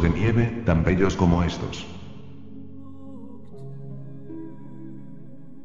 [0.00, 1.86] de nieve, tan bellos como estos.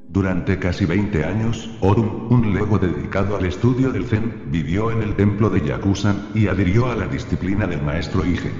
[0.09, 5.15] Durante casi 20 años, Orun, un lego dedicado al estudio del Zen, vivió en el
[5.15, 8.51] templo de Yakusan, y adhirió a la disciplina del maestro Ige.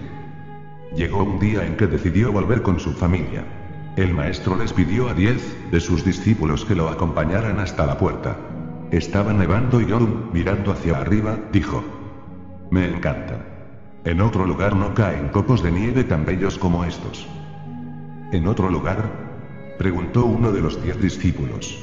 [0.96, 3.44] Llegó un día en que decidió volver con su familia.
[3.96, 8.38] El maestro les pidió a 10 de sus discípulos que lo acompañaran hasta la puerta.
[8.92, 11.84] Estaba nevando y Orun, mirando hacia arriba, dijo.
[12.70, 13.57] Me encanta.
[14.08, 17.28] En otro lugar no caen copos de nieve tan bellos como estos.
[18.32, 19.28] En otro lugar,
[19.78, 21.78] Preguntó uno de los diez discípulos.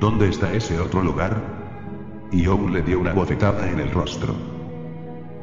[0.00, 1.36] ¿Dónde está ese otro lugar?
[2.32, 4.34] Y Owen le dio una bofetada en el rostro.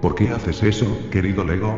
[0.01, 1.77] ¿Por qué haces eso, querido Lego?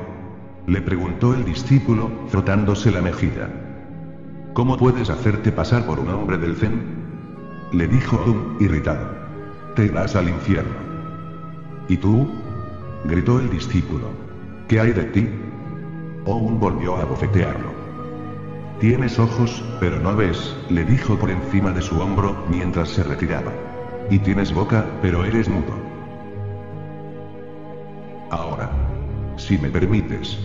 [0.65, 3.49] Le preguntó el discípulo, frotándose la mejilla.
[4.53, 6.81] ¿Cómo puedes hacerte pasar por un hombre del Zen?
[7.73, 9.13] Le dijo Owen, irritado.
[9.75, 10.75] Te irás al infierno.
[11.89, 12.29] ¿Y tú?
[13.05, 14.09] Gritó el discípulo.
[14.67, 15.29] ¿Qué hay de ti?
[16.25, 17.71] Owen volvió a bofetearlo.
[18.79, 23.51] Tienes ojos, pero no ves, le dijo por encima de su hombro, mientras se retiraba.
[24.09, 25.73] Y tienes boca, pero eres mudo.
[28.29, 28.71] Ahora.
[29.37, 30.39] Si me permites.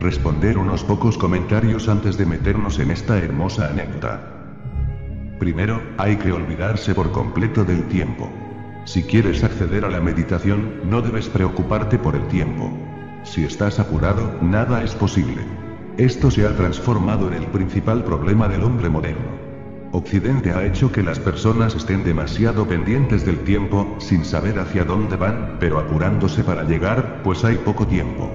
[0.00, 4.20] Responder unos pocos comentarios antes de meternos en esta hermosa anécdota.
[5.38, 8.30] Primero, hay que olvidarse por completo del tiempo.
[8.88, 12.72] Si quieres acceder a la meditación, no debes preocuparte por el tiempo.
[13.22, 15.42] Si estás apurado, nada es posible.
[15.98, 19.28] Esto se ha transformado en el principal problema del hombre moderno.
[19.92, 25.16] Occidente ha hecho que las personas estén demasiado pendientes del tiempo, sin saber hacia dónde
[25.16, 28.34] van, pero apurándose para llegar, pues hay poco tiempo.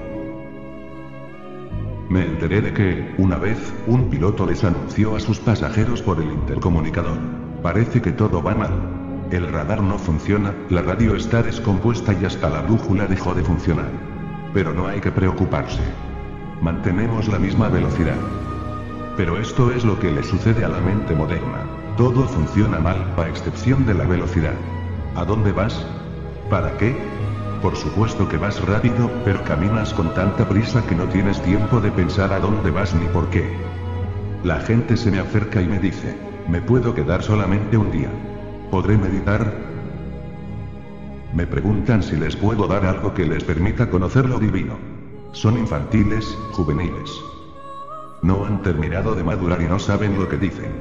[2.09, 6.31] Me enteré de que, una vez, un piloto les anunció a sus pasajeros por el
[6.31, 7.18] intercomunicador.
[7.64, 9.03] Parece que todo va mal.
[9.34, 13.90] El radar no funciona, la radio está descompuesta y hasta la brújula dejó de funcionar.
[14.54, 15.82] Pero no hay que preocuparse
[16.64, 18.16] mantenemos la misma velocidad.
[19.18, 21.66] Pero esto es lo que le sucede a la mente moderna.
[21.98, 24.54] Todo funciona mal, a excepción de la velocidad.
[25.16, 25.86] ¿A dónde vas?
[26.50, 26.96] ¿Para qué?
[27.62, 31.92] Por supuesto que vas rápido, pero caminas con tanta prisa que no tienes tiempo de
[31.92, 33.46] pensar a dónde vas ni por qué.
[34.46, 36.16] La gente se me acerca y me dice,
[36.48, 38.10] me puedo quedar solamente un día.
[38.73, 39.53] ¿Podré meditar?
[41.31, 44.79] Me preguntan si les puedo dar algo que les permita conocer lo divino.
[45.31, 47.11] Son infantiles, juveniles.
[48.23, 50.72] No han terminado de madurar y no saben lo que dicen.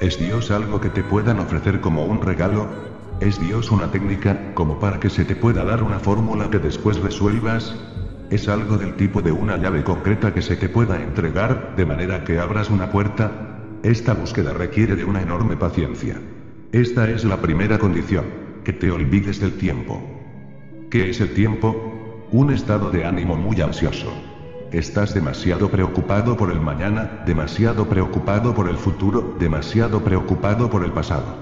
[0.00, 2.66] ¿Es Dios algo que te puedan ofrecer como un regalo?
[3.20, 7.00] ¿Es Dios una técnica, como para que se te pueda dar una fórmula que después
[7.00, 7.72] resuelvas?
[8.30, 12.24] ¿Es algo del tipo de una llave concreta que se te pueda entregar, de manera
[12.24, 13.30] que abras una puerta?
[13.84, 16.20] Esta búsqueda requiere de una enorme paciencia.
[16.72, 18.24] Esta es la primera condición,
[18.64, 20.00] que te olvides del tiempo.
[20.88, 22.26] ¿Qué es el tiempo?
[22.32, 24.10] Un estado de ánimo muy ansioso.
[24.70, 30.92] Estás demasiado preocupado por el mañana, demasiado preocupado por el futuro, demasiado preocupado por el
[30.92, 31.36] pasado.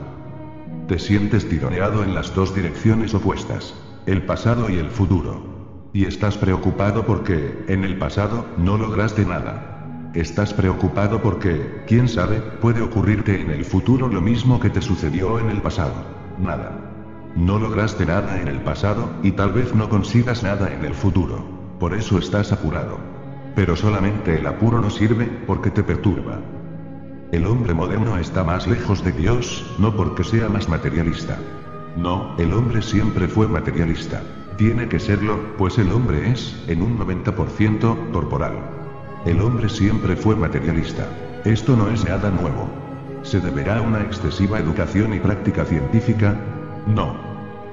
[0.88, 3.76] Te sientes tironeado en las dos direcciones opuestas,
[4.06, 5.44] el pasado y el futuro.
[5.92, 9.79] Y estás preocupado porque, en el pasado, no lograste nada.
[10.14, 15.38] Estás preocupado porque, quién sabe, puede ocurrirte en el futuro lo mismo que te sucedió
[15.38, 15.94] en el pasado.
[16.36, 16.72] Nada.
[17.36, 21.44] No lograste nada en el pasado, y tal vez no consigas nada en el futuro.
[21.78, 22.98] Por eso estás apurado.
[23.54, 26.40] Pero solamente el apuro no sirve, porque te perturba.
[27.30, 31.38] El hombre moderno está más lejos de Dios, no porque sea más materialista.
[31.96, 34.22] No, el hombre siempre fue materialista.
[34.56, 38.79] Tiene que serlo, pues el hombre es, en un 90%, corporal.
[39.26, 41.06] El hombre siempre fue materialista.
[41.44, 42.70] Esto no es nada nuevo.
[43.22, 46.36] Se deberá a una excesiva educación y práctica científica,
[46.86, 47.16] no.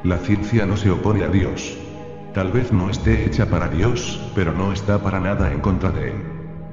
[0.03, 1.77] La ciencia no se opone a Dios.
[2.33, 6.09] Tal vez no esté hecha para Dios, pero no está para nada en contra de
[6.09, 6.15] él.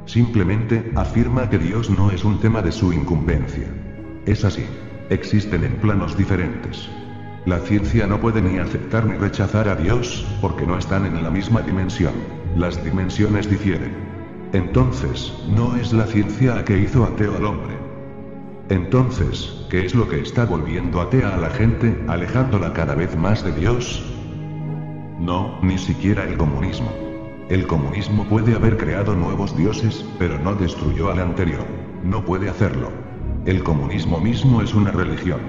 [0.06, 3.68] Simplemente, afirma que Dios no es un tema de su incumbencia.
[4.26, 4.66] Es así.
[5.08, 6.88] Existen en planos diferentes.
[7.46, 11.30] La ciencia no puede ni aceptar ni rechazar a Dios, porque no están en la
[11.30, 12.14] misma dimensión.
[12.56, 14.13] Las dimensiones difieren.
[14.54, 17.74] Entonces, no es la ciencia que hizo ateo al hombre.
[18.68, 23.42] Entonces, ¿qué es lo que está volviendo atea a la gente, alejándola cada vez más
[23.42, 24.00] de Dios?
[25.18, 26.88] No, ni siquiera el comunismo.
[27.48, 31.66] El comunismo puede haber creado nuevos dioses, pero no destruyó al anterior.
[32.04, 32.92] No puede hacerlo.
[33.46, 35.40] El comunismo mismo es una religión.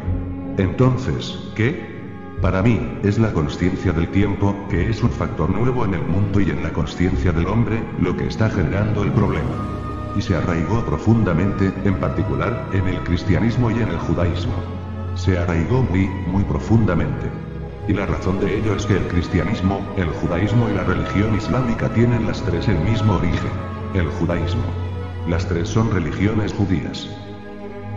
[0.58, 1.95] Entonces, ¿qué?
[2.46, 6.40] Para mí, es la conciencia del tiempo, que es un factor nuevo en el mundo
[6.40, 10.86] y en la conciencia del hombre, lo que está generando el problema y se arraigó
[10.86, 14.54] profundamente, en particular, en el cristianismo y en el judaísmo.
[15.16, 17.32] Se arraigó muy, muy profundamente.
[17.88, 21.90] Y la razón de ello es que el cristianismo, el judaísmo y la religión islámica
[21.96, 23.52] tienen las tres el mismo origen.
[23.96, 24.66] El judaísmo.
[25.28, 27.10] Las tres son religiones judías.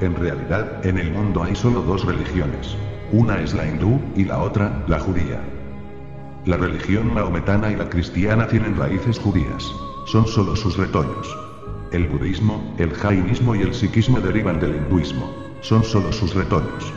[0.00, 2.78] En realidad, en el mundo hay solo dos religiones.
[3.10, 5.40] Una es la hindú, y la otra, la judía.
[6.44, 9.64] La religión maometana y la cristiana tienen raíces judías.
[10.06, 11.36] Son solo sus retoños.
[11.90, 15.32] El budismo, el jainismo y el sikhismo derivan del hinduismo.
[15.62, 16.92] Son solo sus retoños.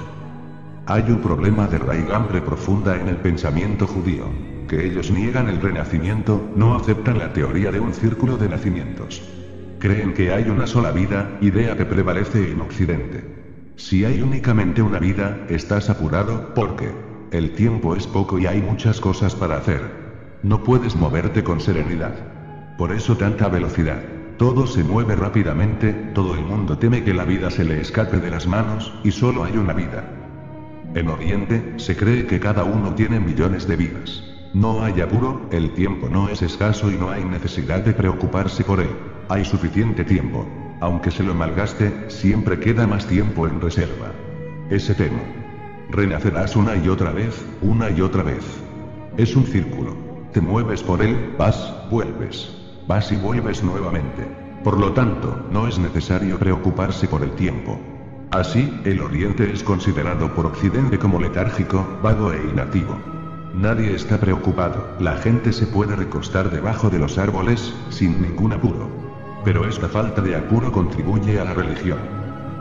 [0.86, 4.26] Hay un problema de raigambre profunda en el pensamiento judío.
[4.68, 9.22] Que ellos niegan el renacimiento, no aceptan la teoría de un círculo de nacimientos.
[9.80, 13.41] Creen que hay una sola vida, idea que prevalece en Occidente.
[13.76, 16.92] Si hay únicamente una vida, estás apurado, porque
[17.32, 19.82] el tiempo es poco y hay muchas cosas para hacer.
[20.44, 22.14] No puedes moverte con serenidad.
[22.78, 24.02] Por eso tanta velocidad.
[24.38, 28.32] Todo se mueve rápidamente, todo el mundo teme que la vida se le escape de
[28.32, 30.04] las manos, y solo hay una vida.
[30.94, 34.24] En Oriente, se cree que cada uno tiene millones de vidas.
[34.54, 38.82] No hay apuro, el tiempo no es escaso y no hay necesidad de preocuparse por
[38.82, 38.90] él.
[39.30, 40.46] Hay suficiente tiempo.
[40.82, 44.12] Aunque se lo malgaste, siempre queda más tiempo en reserva.
[44.72, 45.22] Ese temo.
[45.92, 48.44] Renacerás una y otra vez, una y otra vez.
[49.16, 49.96] Es un círculo.
[50.34, 52.58] Te mueves por él, vas, vuelves.
[52.88, 54.26] Vas y vuelves nuevamente.
[54.64, 57.80] Por lo tanto, no es necesario preocuparse por el tiempo.
[58.32, 62.98] Así, el Oriente es considerado por Occidente como letárgico, vago e inactivo.
[63.54, 69.01] Nadie está preocupado, la gente se puede recostar debajo de los árboles, sin ningún apuro.
[69.44, 72.00] Pero esta falta de apuro contribuye a la religión.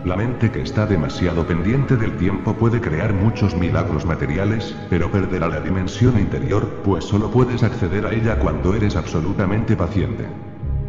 [0.05, 5.47] La mente que está demasiado pendiente del tiempo puede crear muchos milagros materiales, pero perderá
[5.49, 10.25] la dimensión interior, pues solo puedes acceder a ella cuando eres absolutamente paciente.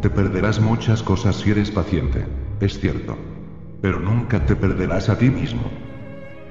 [0.01, 2.25] Te perderás muchas cosas si eres paciente.
[2.61, 3.17] Es cierto.
[3.81, 5.69] Pero nunca te perderás a ti mismo.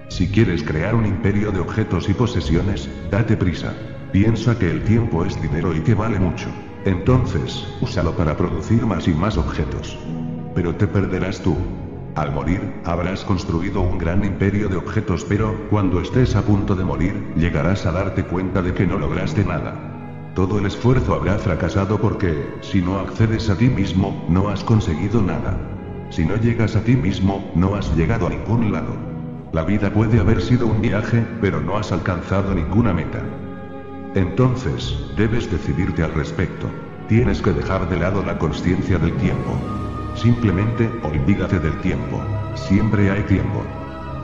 [0.08, 3.72] Si quieres crear un imperio de objetos y posesiones, date prisa.
[4.12, 6.48] Piensa que el tiempo es dinero y que vale mucho.
[6.84, 9.98] Entonces, úsalo para producir más y más objetos.
[10.54, 11.56] Pero te perderás tú.
[12.14, 16.84] Al morir, habrás construido un gran imperio de objetos, pero, cuando estés a punto de
[16.84, 19.74] morir, llegarás a darte cuenta de que no lograste nada.
[20.34, 25.20] Todo el esfuerzo habrá fracasado porque, si no accedes a ti mismo, no has conseguido
[25.20, 25.56] nada.
[26.08, 28.94] Si no llegas a ti mismo, no has llegado a ningún lado.
[29.52, 33.20] La vida puede haber sido un viaje, pero no has alcanzado ninguna meta.
[34.14, 36.68] Entonces, debes decidirte al respecto.
[37.08, 39.56] Tienes que dejar de lado la conciencia del tiempo.
[40.16, 42.20] Simplemente, olvídate del tiempo.
[42.56, 43.62] Siempre hay tiempo.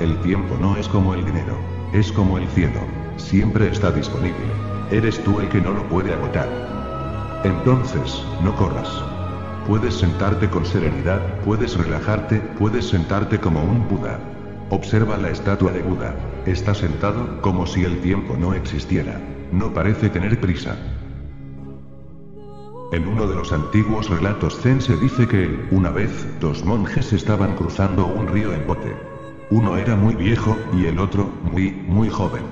[0.01, 1.57] El tiempo no es como el dinero.
[1.93, 2.81] Es como el cielo.
[3.17, 4.35] Siempre está disponible.
[4.91, 6.49] Eres tú el que no lo puede agotar.
[7.45, 8.91] Entonces, no corras.
[9.69, 14.19] Puedes sentarte con serenidad, puedes relajarte, puedes sentarte como un Buda.
[14.71, 16.17] Observa la estatua de Buda.
[16.45, 19.21] Está sentado, como si el tiempo no existiera.
[19.53, 20.77] No parece tener prisa.
[22.93, 27.57] En uno de los antiguos relatos zen se dice que, una vez, dos monjes estaban
[27.57, 28.95] cruzando un río en bote.
[29.51, 32.43] Uno era muy viejo, y el otro, muy, muy joven.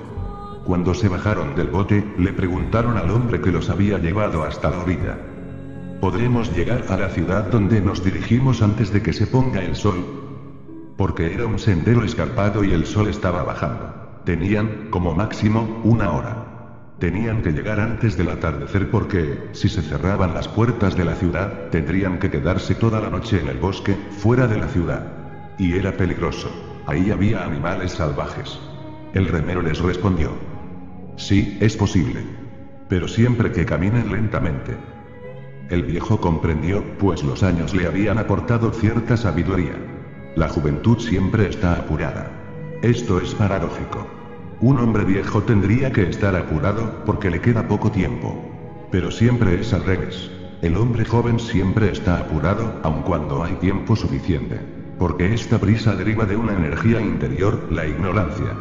[0.65, 4.79] Cuando se bajaron del bote, le preguntaron al hombre que los había llevado hasta la
[4.79, 5.17] orilla.
[6.01, 10.05] ¿Podremos llegar a la ciudad donde nos dirigimos antes de que se ponga el sol?
[10.97, 14.21] Porque era un sendero escarpado y el sol estaba bajando.
[14.25, 16.44] Tenían, como máximo, una hora.
[16.99, 21.69] Tenían que llegar antes del atardecer porque, si se cerraban las puertas de la ciudad,
[21.69, 25.05] tendrían que quedarse toda la noche en el bosque, fuera de la ciudad.
[25.59, 26.49] Y era peligroso.
[26.87, 28.59] Ahí había animales salvajes.
[29.13, 30.31] El remero les respondió.
[31.17, 32.23] Sí, es posible.
[32.87, 34.77] Pero siempre que caminen lentamente.
[35.69, 39.75] El viejo comprendió, pues los años le habían aportado cierta sabiduría.
[40.35, 42.31] La juventud siempre está apurada.
[42.81, 44.24] Esto es paradójico.
[44.61, 48.41] Un hombre viejo tendría que estar apurado, porque le queda poco tiempo.
[48.89, 50.31] Pero siempre es al revés.
[50.61, 54.59] El hombre joven siempre está apurado, aun cuando hay tiempo suficiente.
[54.97, 58.55] Porque esta prisa deriva de una energía interior, la ignorancia.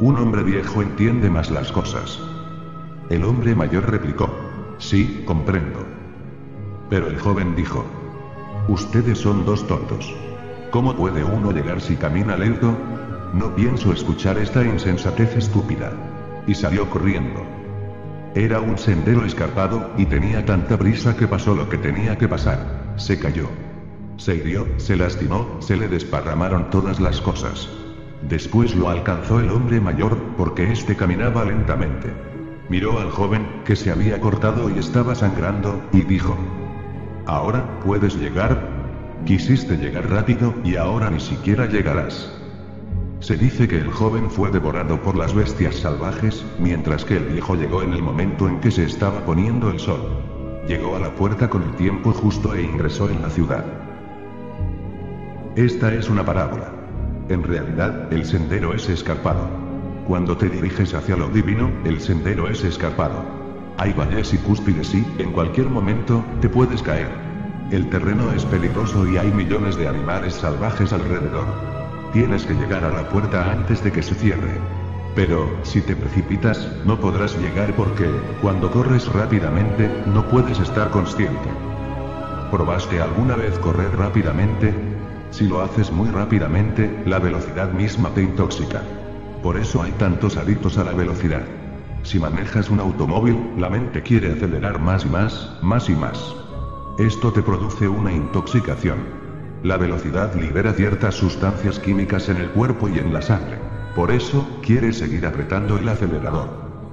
[0.00, 2.20] Un hombre viejo entiende más las cosas.
[3.08, 4.28] El hombre mayor replicó.
[4.78, 5.86] Sí, comprendo.
[6.90, 7.84] Pero el joven dijo.
[8.66, 10.12] Ustedes son dos tontos.
[10.72, 12.76] ¿Cómo puede uno llegar si camina lento?
[13.34, 15.92] No pienso escuchar esta insensatez estúpida.
[16.46, 17.42] Y salió corriendo.
[18.34, 22.94] Era un sendero escarpado, y tenía tanta prisa que pasó lo que tenía que pasar.
[22.96, 23.48] Se cayó.
[24.16, 27.68] Se hirió, se lastimó, se le desparramaron todas las cosas.
[28.28, 32.12] Después lo alcanzó el hombre mayor, porque éste caminaba lentamente.
[32.68, 36.36] Miró al joven, que se había cortado y estaba sangrando, y dijo.
[37.26, 38.68] ¿Ahora puedes llegar?
[39.24, 42.37] Quisiste llegar rápido, y ahora ni siquiera llegarás.
[43.20, 47.56] Se dice que el joven fue devorado por las bestias salvajes, mientras que el viejo
[47.56, 50.00] llegó en el momento en que se estaba poniendo el sol.
[50.68, 53.64] Llegó a la puerta con el tiempo justo e ingresó en la ciudad.
[55.56, 56.70] Esta es una parábola.
[57.28, 59.48] En realidad, el sendero es escarpado.
[60.06, 63.24] Cuando te diriges hacia lo divino, el sendero es escarpado.
[63.78, 67.08] Hay valles y cúspides y, en cualquier momento, te puedes caer.
[67.72, 71.77] El terreno es peligroso y hay millones de animales salvajes alrededor.
[72.12, 74.58] Tienes que llegar a la puerta antes de que se cierre.
[75.14, 78.08] Pero, si te precipitas, no podrás llegar porque,
[78.40, 81.48] cuando corres rápidamente, no puedes estar consciente.
[82.50, 84.72] ¿Probaste alguna vez correr rápidamente?
[85.30, 88.82] Si lo haces muy rápidamente, la velocidad misma te intoxica.
[89.42, 91.42] Por eso hay tantos adictos a la velocidad.
[92.04, 96.34] Si manejas un automóvil, la mente quiere acelerar más y más, más y más.
[96.98, 99.17] Esto te produce una intoxicación.
[99.62, 103.58] La velocidad libera ciertas sustancias químicas en el cuerpo y en la sangre.
[103.96, 106.48] Por eso, quieres seguir apretando el acelerador.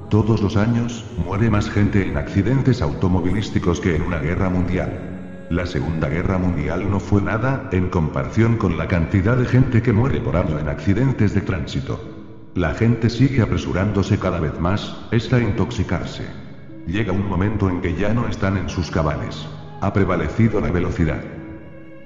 [0.09, 5.47] Todos los años, muere más gente en accidentes automovilísticos que en una guerra mundial.
[5.51, 9.93] La Segunda Guerra Mundial no fue nada, en comparación con la cantidad de gente que
[9.93, 11.99] muere por año en accidentes de tránsito.
[12.55, 16.23] La gente sigue apresurándose cada vez más, está intoxicarse.
[16.87, 19.45] Llega un momento en que ya no están en sus cabales.
[19.81, 21.34] Ha prevalecido la velocidad.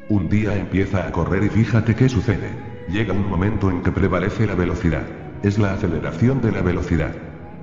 [0.09, 2.49] Un día empieza a correr y fíjate qué sucede.
[2.89, 5.03] Llega un momento en que prevalece la velocidad.
[5.43, 7.11] Es la aceleración de la velocidad.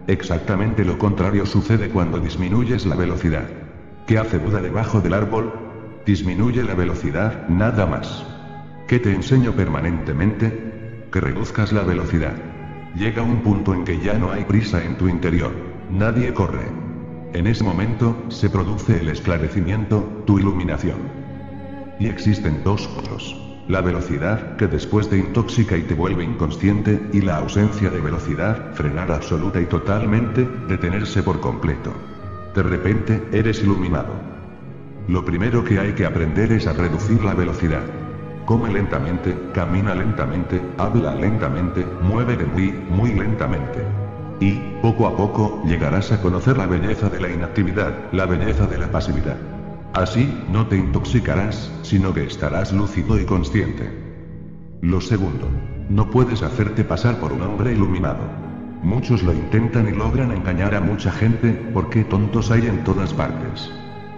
[0.06, 3.48] Exactamente lo contrario sucede cuando disminuyes la velocidad.
[4.06, 5.52] ¿Qué hace Buda debajo del árbol?
[6.06, 8.24] Disminuye la velocidad, nada más.
[8.86, 11.08] ¿Qué te enseño permanentemente?
[11.10, 12.34] Que reduzcas la velocidad.
[12.94, 15.50] Llega un punto en que ya no hay prisa en tu interior.
[15.90, 16.68] Nadie corre.
[17.32, 21.25] En ese momento, se produce el esclarecimiento, tu iluminación.
[21.98, 23.34] Y existen dos cosas.
[23.68, 28.74] La velocidad, que después te intoxica y te vuelve inconsciente, y la ausencia de velocidad,
[28.74, 31.92] frenar absoluta y totalmente, detenerse por completo.
[32.54, 34.14] De repente, eres iluminado.
[35.08, 37.82] Lo primero que hay que aprender es a reducir la velocidad.
[38.44, 43.82] Come lentamente, camina lentamente, habla lentamente, muévete muy, muy lentamente.
[44.38, 48.78] Y, poco a poco, llegarás a conocer la belleza de la inactividad, la belleza de
[48.78, 49.55] la pasividad.
[49.96, 53.90] Así, no te intoxicarás, sino que estarás lúcido y consciente.
[54.82, 55.48] Lo segundo.
[55.88, 58.20] No puedes hacerte pasar por un hombre iluminado.
[58.82, 63.72] Muchos lo intentan y logran engañar a mucha gente, porque tontos hay en todas partes.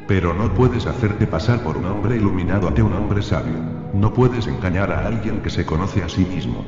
[0.08, 3.60] Pero no puedes hacerte pasar por un hombre iluminado ante un hombre sabio.
[3.94, 6.64] No puedes engañar a alguien que se conoce a sí mismo.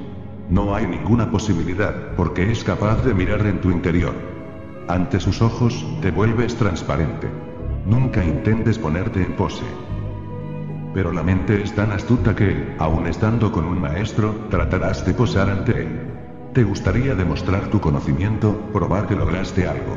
[0.51, 4.15] No hay ninguna posibilidad, porque es capaz de mirar en tu interior.
[4.87, 7.50] Ante sus ojos, te vuelves transparente.
[7.87, 9.65] Nunca intentes ponerte en pose.
[10.93, 15.49] Pero la mente es tan astuta que, aun estando con un maestro, tratarás de posar
[15.49, 16.01] ante él.
[16.53, 19.97] Te gustaría demostrar tu conocimiento, probar que lograste algo.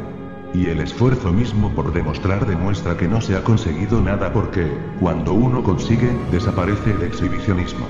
[0.53, 5.33] Y el esfuerzo mismo por demostrar demuestra que no se ha conseguido nada porque, cuando
[5.33, 7.87] uno consigue, desaparece el exhibicionismo.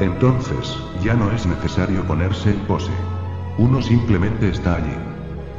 [0.00, 2.92] Entonces, ya no es necesario ponerse en pose.
[3.58, 4.96] Uno simplemente está allí.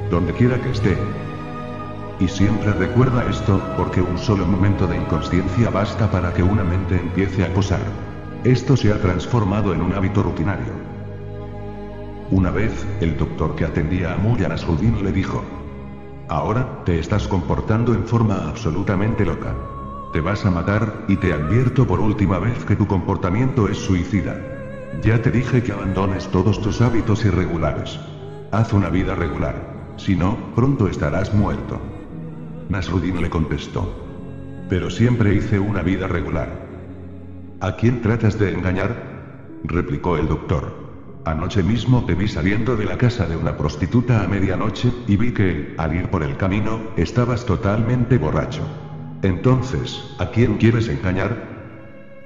[0.09, 0.97] Donde quiera que esté.
[2.19, 6.95] Y siempre recuerda esto, porque un solo momento de inconsciencia basta para que una mente
[6.95, 7.81] empiece a posar.
[8.45, 10.71] Esto se ha transformado en un hábito rutinario.
[12.31, 15.43] Una vez, el doctor que atendía a Muya Nasruddin le dijo,
[16.29, 19.53] Ahora, te estás comportando en forma absolutamente loca.
[20.13, 24.39] Te vas a matar, y te advierto por última vez que tu comportamiento es suicida.
[25.01, 27.99] Ya te dije que abandones todos tus hábitos irregulares.
[28.51, 29.91] Haz una vida regular.
[29.97, 31.79] Si no, pronto estarás muerto.
[32.69, 34.03] Nasruddin le contestó.
[34.69, 36.49] Pero siempre hice una vida regular.
[37.61, 39.15] ¿A quién tratas de engañar?
[39.63, 40.85] replicó el doctor.
[41.25, 45.31] Anoche mismo te vi saliendo de la casa de una prostituta a medianoche, y vi
[45.31, 48.61] que, al ir por el camino, estabas totalmente borracho.
[49.21, 51.55] Entonces, ¿a quién quieres engañar?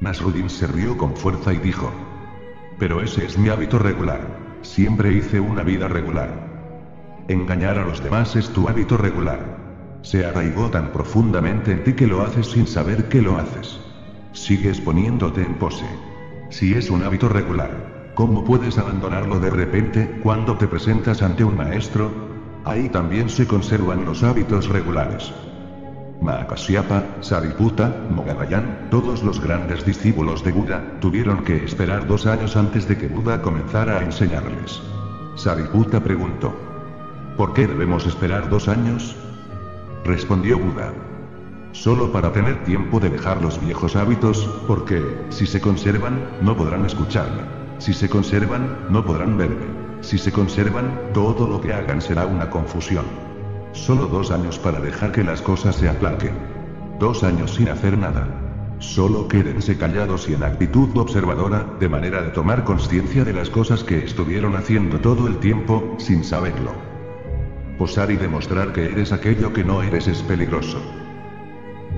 [0.02, 1.92] Nasruddin se rió con fuerza y dijo.
[2.78, 4.22] Pero ese es mi hábito regular.
[4.62, 6.30] Siempre hice una vida regular.
[7.28, 9.59] Engañar a los demás es tu hábito regular.
[10.02, 13.80] Se arraigó tan profundamente en ti que lo haces sin saber que lo haces.
[14.34, 15.86] Sigues poniéndote en pose.
[16.50, 17.90] Si es un hábito regular,
[18.20, 22.12] ¿Cómo puedes abandonarlo de repente, cuando te presentas ante un maestro?
[22.66, 25.32] Ahí también se conservan los hábitos regulares.
[26.22, 32.90] Mahakasyapa, Sariputta, Mogalayan, todos los grandes discípulos de Buda, tuvieron que esperar dos años antes
[32.90, 34.82] de que Buda comenzara a enseñarles.
[35.38, 36.54] Sariputta preguntó.
[37.38, 39.16] ¿Por qué debemos esperar dos años?
[40.06, 40.94] Respondió Buda.
[41.72, 46.86] Solo para tener tiempo de dejar los viejos hábitos, porque, si se conservan, no podrán
[46.86, 47.44] escucharme.
[47.78, 49.68] Si se conservan, no podrán verme.
[50.02, 53.06] Si se conservan, todo lo que hagan será una confusión.
[53.74, 56.34] Solo dos años para dejar que las cosas se aplaquen.
[57.00, 58.28] Dos años sin hacer nada.
[58.80, 63.84] Solo quédense callados y en actitud observadora, de manera de tomar conciencia de las cosas
[63.84, 66.89] que estuvieron haciendo todo el tiempo, sin saberlo.
[67.80, 70.82] Posar y demostrar que eres aquello que no eres es peligroso.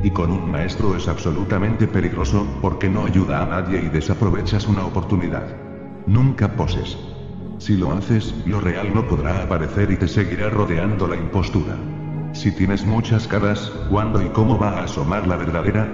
[0.03, 4.85] Y con un maestro es absolutamente peligroso, porque no ayuda a nadie y desaprovechas una
[4.85, 5.43] oportunidad.
[6.05, 6.99] Nunca poses.
[7.57, 11.75] Si lo haces, lo real no podrá aparecer y te seguirá rodeando la impostura.
[12.33, 15.89] Si tienes muchas caras, ¿cuándo y cómo va a asomar la verdadera?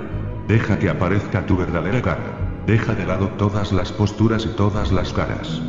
[0.50, 2.63] Deja que aparezca tu verdadera cara.
[2.65, 5.62] Deja de lado todas las posturas y todas las caras.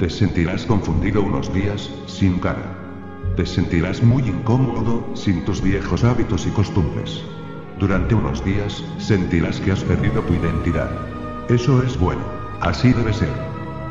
[0.00, 2.79] Te sentirás confundido unos días, sin cara.
[3.36, 7.22] Te sentirás muy incómodo, sin tus viejos hábitos y costumbres.
[7.78, 10.90] Durante unos días, sentirás que has perdido tu identidad.
[11.48, 12.22] Eso es bueno.
[12.60, 13.32] Así debe ser.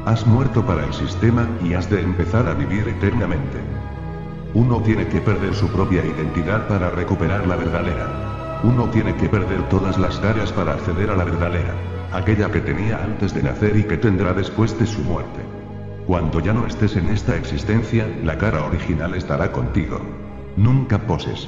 [0.05, 3.57] Has muerto para el sistema y has de empezar a vivir eternamente.
[4.53, 8.59] Uno tiene que perder su propia identidad para recuperar la verdadera.
[8.63, 11.73] Uno tiene que perder todas las caras para acceder a la verdadera.
[12.11, 15.48] Aquella que tenía antes de nacer y que tendrá después de su muerte.
[16.09, 20.01] Cuando ya no estés en esta existencia, la cara original estará contigo.
[20.57, 21.47] Nunca poses.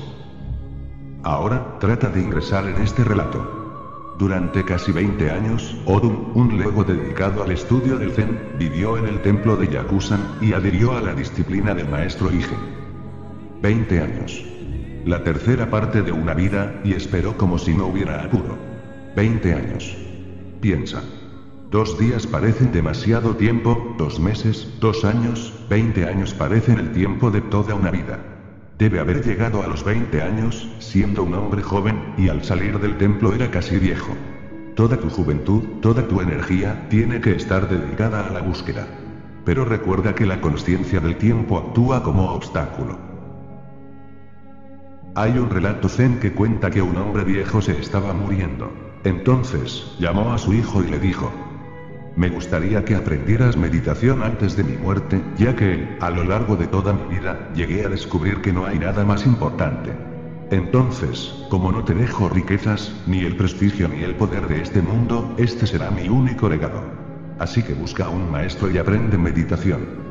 [1.24, 4.14] Ahora, trata de ingresar en este relato.
[4.20, 9.24] Durante casi 20 años, Odum, un lego dedicado al estudio del Zen, vivió en el
[9.24, 12.56] templo de Yakusan, y adhirió a la disciplina del maestro Ige.
[13.64, 14.46] 20 años.
[15.06, 18.60] La tercera parte de una vida, y esperó como si no hubiera apuro.
[19.16, 19.98] 20 años.
[20.62, 21.02] Piensa.
[21.72, 27.40] Dos días parecen demasiado tiempo, dos meses, dos años, 20 años parecen el tiempo de
[27.40, 28.20] toda una vida.
[28.78, 32.98] Debe haber llegado a los 20 años, siendo un hombre joven, y al salir del
[32.98, 34.12] templo era casi viejo.
[34.76, 38.86] Toda tu juventud, toda tu energía, tiene que estar dedicada a la búsqueda.
[39.46, 43.00] Pero recuerda que la conciencia del tiempo actúa como obstáculo.
[45.16, 48.74] Hay un relato zen que cuenta que un hombre viejo se estaba muriendo.
[49.06, 51.32] Entonces, llamó a su hijo y le dijo,
[52.16, 56.68] me gustaría que aprendieras meditación antes de mi muerte, ya que, a lo largo de
[56.68, 59.92] toda mi vida, llegué a descubrir que no hay nada más importante.
[60.52, 65.34] Entonces, como no te dejo riquezas, ni el prestigio ni el poder de este mundo,
[65.38, 66.84] este será mi único legado.
[67.40, 70.02] Así que busca a un maestro y aprende meditación.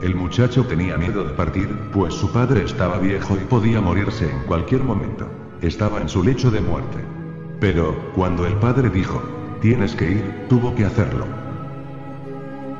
[0.00, 4.40] El muchacho tenía miedo de partir, pues su padre estaba viejo y podía morirse en
[4.46, 5.28] cualquier momento.
[5.60, 6.98] Estaba en su lecho de muerte.
[7.60, 9.22] Pero, cuando el padre dijo,
[9.62, 11.24] Tienes que ir, tuvo que hacerlo.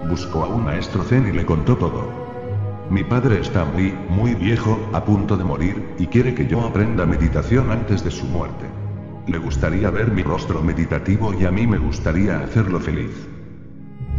[0.08, 2.10] Buscó a un maestro zen y le contó todo.
[2.90, 7.06] Mi padre está muy, muy viejo, a punto de morir, y quiere que yo aprenda
[7.06, 8.66] meditación antes de su muerte.
[9.28, 13.28] Le gustaría ver mi rostro meditativo y a mí me gustaría hacerlo feliz.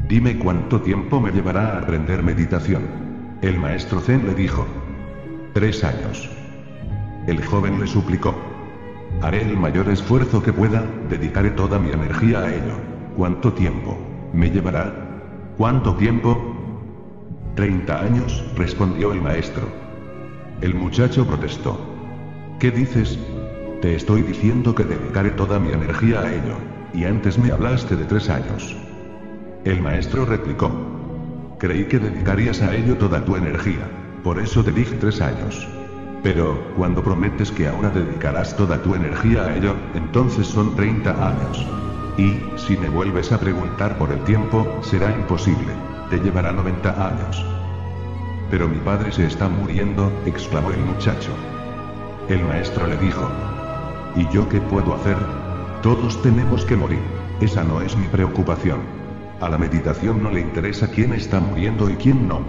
[0.07, 2.83] Dime cuánto tiempo me llevará a aprender meditación.
[3.41, 4.65] El maestro Zen le dijo.
[5.53, 6.29] Tres años.
[7.27, 8.52] El joven le suplicó.
[9.21, 12.75] Haré el mayor esfuerzo que pueda, dedicaré toda mi energía a ello.
[13.15, 13.97] ¿Cuánto tiempo?
[14.33, 14.93] ¿Me llevará?
[15.57, 16.55] ¿Cuánto tiempo?
[17.55, 19.67] Treinta años, respondió el maestro.
[20.61, 21.79] El muchacho protestó.
[22.59, 23.19] ¿Qué dices?
[23.81, 26.55] Te estoy diciendo que dedicaré toda mi energía a ello.
[26.93, 28.75] Y antes me hablaste de tres años.
[29.65, 30.71] El maestro replicó.
[31.59, 33.89] Creí que dedicarías a ello toda tu energía.
[34.23, 35.67] Por eso te dije tres años.
[36.23, 41.67] Pero, cuando prometes que ahora dedicarás toda tu energía a ello, entonces son 30 años.
[42.17, 45.73] Y, si me vuelves a preguntar por el tiempo, será imposible.
[46.09, 47.45] Te llevará 90 años.
[48.49, 51.31] Pero mi padre se está muriendo, exclamó el muchacho.
[52.29, 53.27] El maestro le dijo.
[54.15, 55.17] ¿Y yo qué puedo hacer?
[55.81, 57.01] Todos tenemos que morir.
[57.41, 58.79] Esa no es mi preocupación.
[59.41, 62.39] A la meditación no le interesa quién está muriendo y quién no.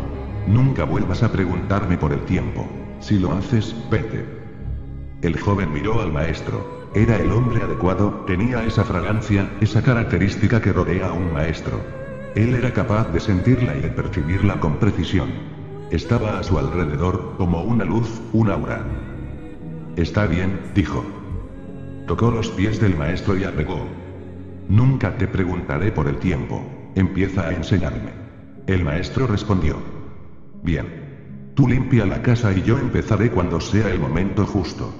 [0.46, 2.68] Nunca vuelvas a preguntarme por el tiempo.
[3.00, 4.24] Si lo haces, vete.
[5.22, 6.84] El joven miró al maestro.
[6.94, 11.80] Era el hombre adecuado, tenía esa fragancia, esa característica que rodea a un maestro.
[12.34, 15.30] Él era capaz de sentirla y de percibirla con precisión.
[15.90, 18.84] Estaba a su alrededor, como una luz, un aura.
[19.96, 21.04] Está bien, dijo.
[22.06, 23.86] Tocó los pies del maestro y apegó.
[24.68, 26.62] Nunca te preguntaré por el tiempo.
[26.94, 28.12] Empieza a enseñarme.
[28.66, 29.76] El maestro respondió.
[30.62, 31.03] Bien.
[31.54, 34.92] Tú limpia la casa y yo empezaré cuando sea el momento justo.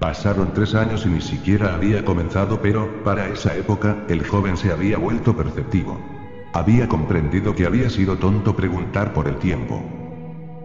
[0.00, 4.72] Pasaron tres años y ni siquiera había comenzado, pero, para esa época, el joven se
[4.72, 5.96] había vuelto perceptivo.
[6.54, 9.80] Había comprendido que había sido tonto preguntar por el tiempo.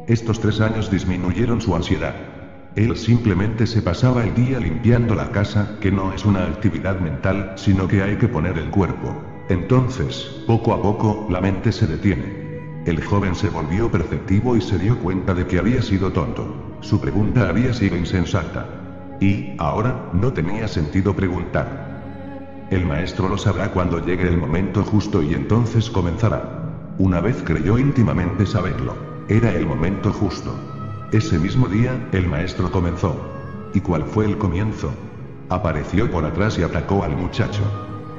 [0.07, 2.15] Estos tres años disminuyeron su ansiedad.
[2.75, 7.53] Él simplemente se pasaba el día limpiando la casa, que no es una actividad mental,
[7.57, 9.15] sino que hay que poner el cuerpo.
[9.49, 12.44] Entonces, poco a poco, la mente se detiene.
[12.85, 16.77] El joven se volvió perceptivo y se dio cuenta de que había sido tonto.
[16.81, 18.67] Su pregunta había sido insensata.
[19.19, 22.67] Y, ahora, no tenía sentido preguntar.
[22.69, 26.93] El maestro lo sabrá cuando llegue el momento justo y entonces comenzará.
[26.99, 28.95] Una vez creyó íntimamente saberlo.
[29.29, 30.53] Era el momento justo.
[31.11, 33.15] Ese mismo día, el maestro comenzó.
[33.73, 34.91] ¿Y cuál fue el comienzo?
[35.49, 37.63] Apareció por atrás y atacó al muchacho.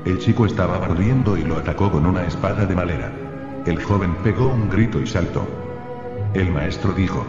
[0.05, 3.26] El chico estaba barriendo y lo atacó con una espada de madera.
[3.67, 5.45] El joven pegó un grito y saltó.
[6.35, 7.27] El maestro dijo,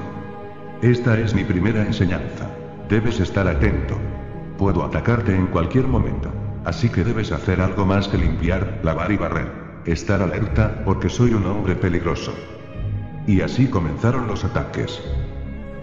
[0.84, 2.48] Esta es mi primera enseñanza.
[2.88, 3.98] Debes estar atento.
[4.56, 6.30] Puedo atacarte en cualquier momento.
[6.64, 9.52] Así que debes hacer algo más que limpiar, lavar y barrer.
[9.86, 12.36] Estar alerta, porque soy un hombre peligroso.
[13.26, 15.02] Y así comenzaron los ataques.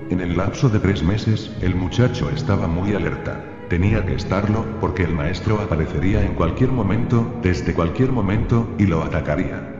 [0.09, 3.45] En el lapso de tres meses, el muchacho estaba muy alerta.
[3.69, 9.03] Tenía que estarlo, porque el maestro aparecería en cualquier momento, desde cualquier momento, y lo
[9.03, 9.74] atacaría.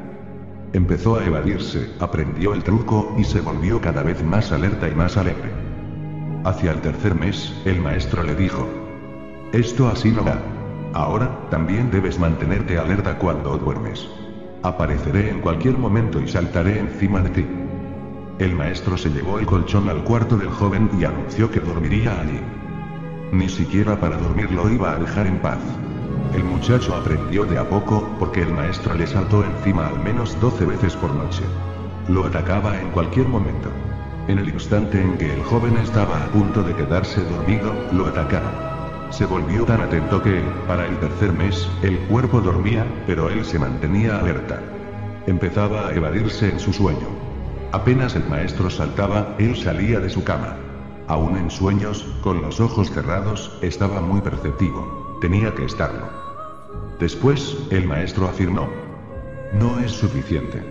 [0.75, 5.17] Empezó a evadirse, aprendió el truco, y se volvió cada vez más alerta y más
[5.17, 5.53] alegre.
[6.45, 8.69] Hacia el tercer mes, el maestro le dijo,
[9.53, 10.37] Esto así no va.
[10.93, 14.05] Ahora, también debes mantenerte alerta cuando duermes.
[14.65, 17.47] Apareceré en cualquier momento y saltaré encima de ti.
[18.41, 22.41] El maestro se llevó el colchón al cuarto del joven y anunció que dormiría allí.
[23.31, 25.61] Ni siquiera para dormir lo iba a dejar en paz.
[26.33, 30.65] El muchacho aprendió de a poco, porque el maestro le saltó encima al menos 12
[30.65, 31.43] veces por noche.
[32.09, 33.69] Lo atacaba en cualquier momento.
[34.27, 38.53] En el instante en que el joven estaba a punto de quedarse dormido, lo atacaron.
[39.11, 43.59] Se volvió tan atento que, para el tercer mes, el cuerpo dormía, pero él se
[43.59, 44.61] mantenía alerta.
[45.27, 47.07] Empezaba a evadirse en su sueño.
[47.71, 50.57] Apenas el maestro saltaba, él salía de su cama.
[51.07, 55.04] Aún en sueños, con los ojos cerrados, estaba muy perceptivo.
[55.25, 56.07] Tenía que estarlo.
[57.01, 58.69] Después, el maestro afirmó.
[59.55, 60.63] No es suficiente.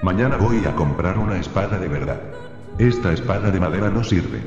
[0.00, 2.20] Mañana voy a comprar una espada de verdad.
[2.78, 4.42] Esta espada de madera no sirve.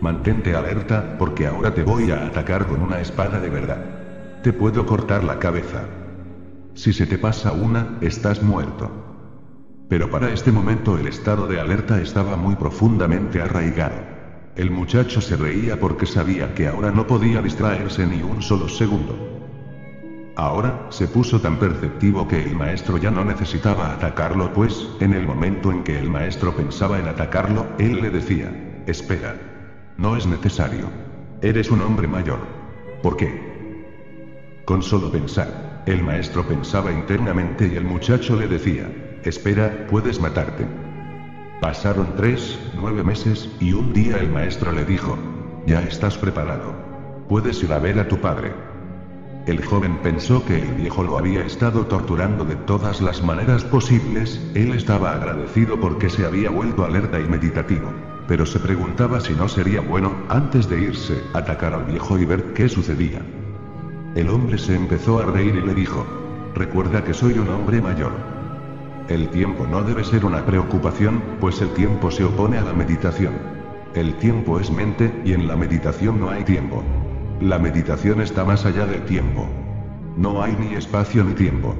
[0.00, 3.84] Mantente alerta, porque ahora te voy a atacar con una espada de verdad.
[4.42, 5.84] Te puedo cortar la cabeza.
[6.72, 8.90] Si se te pasa una, estás muerto.
[9.90, 14.21] Pero para este momento el estado de alerta estaba muy profundamente arraigado.
[14.54, 19.16] El muchacho se reía porque sabía que ahora no podía distraerse ni un solo segundo.
[20.36, 25.26] Ahora, se puso tan perceptivo que el maestro ya no necesitaba atacarlo, pues, en el
[25.26, 29.36] momento en que el maestro pensaba en atacarlo, él le decía, espera.
[29.96, 30.86] No es necesario.
[31.42, 32.40] Eres un hombre mayor.
[33.02, 34.62] ¿Por qué?
[34.64, 38.90] Con solo pensar, el maestro pensaba internamente y el muchacho le decía,
[39.24, 40.66] Espera, puedes matarte.
[41.62, 45.16] Pasaron tres, nueve meses, y un día el maestro le dijo,
[45.64, 46.74] ya estás preparado.
[47.28, 48.52] Puedes ir a ver a tu padre.
[49.46, 54.44] El joven pensó que el viejo lo había estado torturando de todas las maneras posibles,
[54.56, 57.92] él estaba agradecido porque se había vuelto alerta y meditativo.
[58.26, 62.54] Pero se preguntaba si no sería bueno, antes de irse, atacar al viejo y ver
[62.54, 63.22] qué sucedía.
[64.16, 66.04] El hombre se empezó a reír y le dijo,
[66.56, 68.31] recuerda que soy un hombre mayor.
[69.08, 73.32] El tiempo no debe ser una preocupación, pues el tiempo se opone a la meditación.
[73.94, 76.82] El tiempo es mente, y en la meditación no hay tiempo.
[77.40, 79.46] La meditación está más allá del tiempo.
[80.16, 81.74] No hay ni espacio ni tiempo.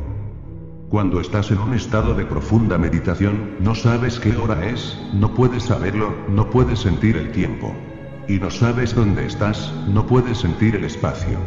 [0.91, 5.63] Cuando estás en un estado de profunda meditación, no sabes qué hora es, no puedes
[5.63, 7.73] saberlo, no puedes sentir el tiempo.
[8.29, 11.39] Y no sabes dónde estás, no puedes sentir el espacio.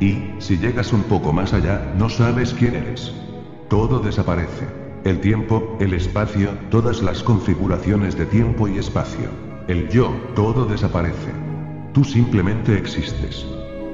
[0.00, 3.14] Y, si llegas un poco más allá, no sabes quién eres.
[3.68, 4.87] Todo desaparece.
[5.04, 9.30] El tiempo, el espacio, todas las configuraciones de tiempo y espacio.
[9.68, 11.30] El yo, todo desaparece.
[11.92, 13.46] Tú simplemente existes.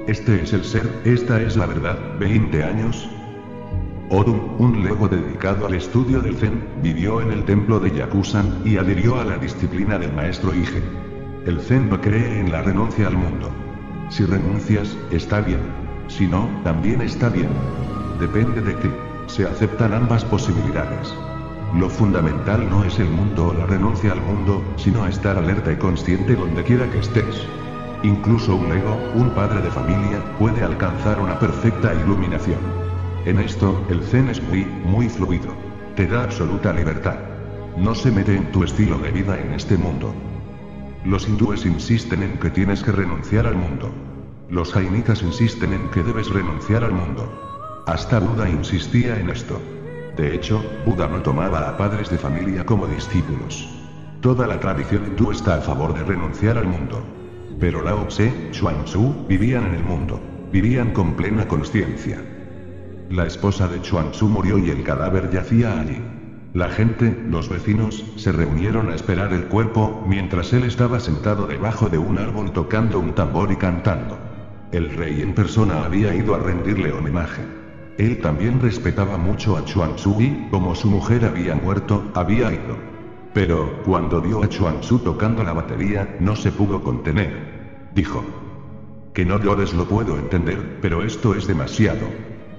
[0.07, 3.09] Este es el ser, esta es la verdad, 20 años.
[4.11, 8.77] Odum, un lego dedicado al estudio del Zen, vivió en el templo de Yakusan, y
[8.77, 10.83] adhirió a la disciplina del maestro Ige.
[11.47, 13.51] El Zen no cree en la renuncia al mundo.
[14.09, 15.61] Si renuncias, está bien.
[16.09, 17.49] Si no, también está bien.
[18.19, 18.89] Depende de ti.
[19.27, 21.15] Se aceptan ambas posibilidades.
[21.75, 25.77] Lo fundamental no es el mundo o la renuncia al mundo, sino estar alerta y
[25.77, 27.47] consciente donde quiera que estés.
[28.05, 32.61] Incluso un ego, un padre de familia, puede alcanzar una perfecta iluminación.
[33.25, 35.53] En esto, el zen es muy, muy fluido.
[35.97, 37.17] Te da absoluta libertad.
[37.77, 40.15] No se mete en tu estilo de vida en este mundo.
[41.05, 43.91] Los hindúes insisten en que tienes que renunciar al mundo.
[44.49, 47.54] Los jainitas insisten en que debes renunciar al mundo.
[47.87, 49.61] Hasta Buda insistía en esto.
[50.17, 53.69] De hecho, Buda no tomaba a padres de familia como discípulos.
[54.23, 57.03] Toda la tradición hindú está a favor de renunciar al mundo.
[57.61, 60.19] Pero Lao Tse, Xuan Tzu, vivían en el mundo.
[60.51, 62.25] Vivían con plena conciencia.
[63.11, 66.01] La esposa de Chuanchu murió y el cadáver yacía allí.
[66.55, 71.91] La gente, los vecinos, se reunieron a esperar el cuerpo, mientras él estaba sentado debajo
[71.91, 74.17] de un árbol tocando un tambor y cantando.
[74.73, 77.64] El rey en persona había ido a rendirle homenaje.
[77.97, 82.77] Él también respetaba mucho a Chuanchu y, como su mujer había muerto, había ido.
[83.33, 87.91] Pero, cuando vio a Chuanchu tocando la batería, no se pudo contener.
[87.95, 88.25] Dijo.
[89.13, 92.09] Que no llores lo puedo entender, pero esto es demasiado.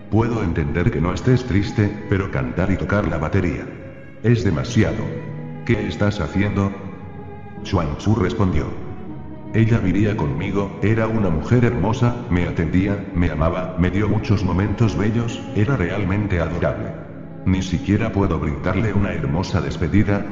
[0.10, 3.68] Puedo entender que no estés triste, pero cantar y tocar la batería.
[4.24, 5.04] Es demasiado.
[5.66, 6.72] ¿Qué estás haciendo?
[7.64, 8.85] Chuanchu respondió.
[9.56, 14.98] Ella vivía conmigo, era una mujer hermosa, me atendía, me amaba, me dio muchos momentos
[14.98, 16.92] bellos, era realmente adorable.
[17.46, 20.26] Ni siquiera puedo brindarle una hermosa despedida.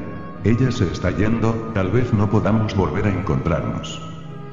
[0.44, 4.02] Ella se está yendo, tal vez no podamos volver a encontrarnos.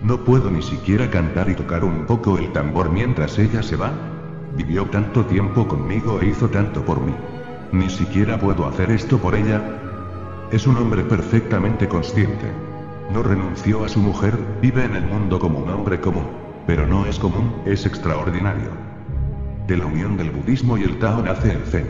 [0.05, 3.91] No puedo ni siquiera cantar y tocar un poco el tambor mientras ella se va.
[4.57, 7.15] Vivió tanto tiempo conmigo e hizo tanto por mí.
[7.73, 9.61] Ni siquiera puedo hacer esto por ella.
[10.53, 12.70] Es un hombre perfectamente consciente.
[13.13, 16.29] No renunció a su mujer, vive en el mundo como un hombre común.
[16.67, 18.71] Pero no es común, es extraordinario.
[19.67, 21.87] De la unión del budismo y el Tao nace el Zen.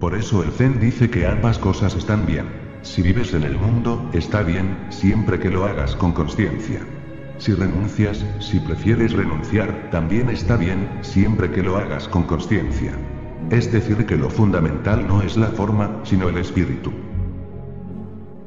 [0.00, 2.46] Por eso el Zen dice que ambas cosas están bien.
[2.82, 6.80] Si vives en el mundo, está bien, siempre que lo hagas con conciencia.
[7.38, 12.92] Si renuncias, si prefieres renunciar, también está bien, siempre que lo hagas con conciencia.
[13.50, 16.92] Es decir, que lo fundamental no es la forma, sino el espíritu.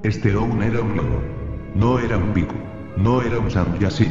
[0.04, 1.41] Este Oun era un lobo.
[1.76, 2.56] No era un biku.
[2.98, 4.08] No era un sannyasi.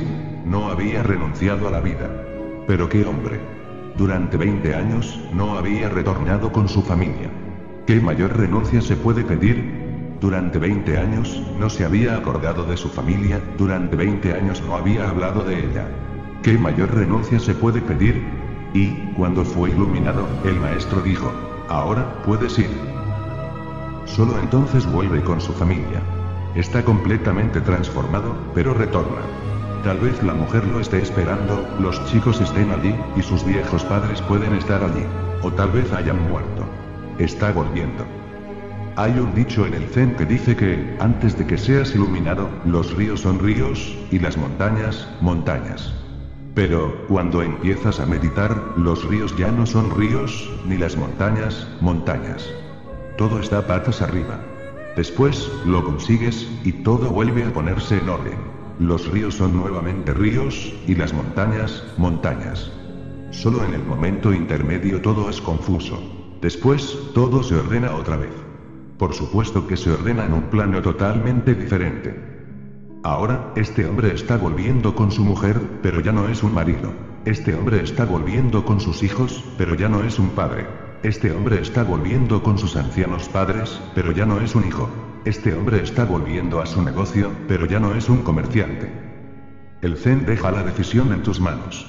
[0.47, 2.11] No había renunciado a la vida.
[2.67, 3.41] Pero qué hombre.
[3.97, 7.31] Durante 20 años, no había retornado con su familia.
[7.87, 10.17] ¿Qué mayor renuncia se puede pedir?
[10.21, 15.09] Durante 20 años, no se había acordado de su familia, durante 20 años no había
[15.09, 15.87] hablado de ella.
[16.43, 18.23] ¿Qué mayor renuncia se puede pedir?
[18.73, 21.33] Y, cuando fue iluminado, el maestro dijo,
[21.69, 22.71] ahora puedes ir.
[24.05, 26.01] Solo entonces vuelve con su familia.
[26.55, 29.21] Está completamente transformado, pero retorna.
[29.85, 34.21] Tal vez la mujer lo esté esperando, los chicos estén allí, y sus viejos padres
[34.23, 35.05] pueden estar allí.
[35.43, 36.65] O tal vez hayan muerto.
[37.19, 38.05] Está volviendo.
[38.97, 42.95] Hay un dicho en el Zen que dice que, antes de que seas iluminado, los
[42.97, 45.95] ríos son ríos, y las montañas, montañas.
[46.57, 52.51] Pero, cuando empiezas a meditar, los ríos ya no son ríos, ni las montañas, montañas.
[53.17, 54.41] Todo está patas arriba.
[54.97, 58.39] Después, lo consigues, y todo vuelve a ponerse en orden.
[58.79, 62.73] Los ríos son nuevamente ríos, y las montañas, montañas.
[63.31, 66.03] Solo en el momento intermedio todo es confuso.
[66.41, 68.33] Después, todo se ordena otra vez.
[68.99, 72.19] Por supuesto que se ordena en un plano totalmente diferente.
[73.03, 76.93] Ahora, este hombre está volviendo con su mujer, pero ya no es un marido.
[77.25, 80.67] Este hombre está volviendo con sus hijos, pero ya no es un padre.
[81.03, 84.87] Este hombre está volviendo con sus ancianos padres, pero ya no es un hijo.
[85.25, 88.93] Este hombre está volviendo a su negocio, pero ya no es un comerciante.
[89.81, 91.87] El Zen deja la decisión en tus manos.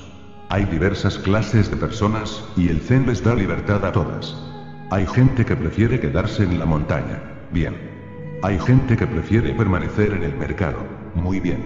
[0.48, 4.34] Hay diversas clases de personas, y el Zen les da libertad a todas.
[4.92, 7.22] Hay gente que prefiere quedarse en la montaña.
[7.52, 7.76] Bien.
[8.44, 10.86] Hay gente que prefiere permanecer en el mercado.
[11.16, 11.60] Muy bien.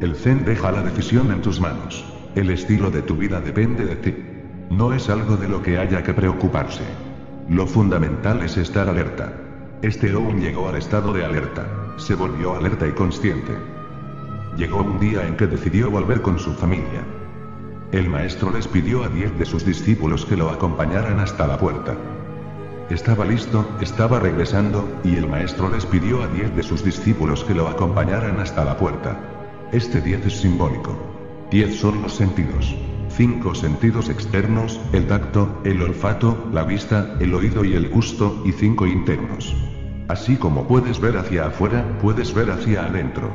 [0.00, 2.06] El Zen deja la decisión en tus manos.
[2.34, 4.29] El estilo de tu vida depende de ti.
[4.70, 6.84] No es algo de lo que haya que preocuparse.
[7.48, 9.32] Lo fundamental es estar alerta.
[9.82, 11.66] Este Oun llegó al estado de alerta.
[11.96, 13.52] Se volvió alerta y consciente.
[14.56, 17.02] Llegó un día en que decidió volver con su familia.
[17.90, 21.96] El maestro les pidió a diez de sus discípulos que lo acompañaran hasta la puerta.
[22.90, 27.54] Estaba listo, estaba regresando, y el maestro les pidió a diez de sus discípulos que
[27.54, 29.18] lo acompañaran hasta la puerta.
[29.72, 30.96] Este diez es simbólico.
[31.50, 32.76] Diez son los sentidos.
[33.10, 38.52] Cinco sentidos externos, el tacto, el olfato, la vista, el oído y el gusto, y
[38.52, 39.54] cinco internos.
[40.08, 43.30] Así como puedes ver hacia afuera, puedes ver hacia adentro.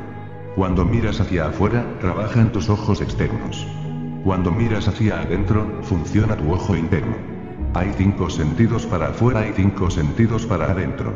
[0.56, 3.66] Cuando miras hacia afuera, trabajan tus ojos externos.
[4.24, 7.14] Cuando miras hacia adentro, funciona tu ojo interno.
[7.74, 11.12] Hay cinco sentidos para afuera y cinco sentidos para adentro.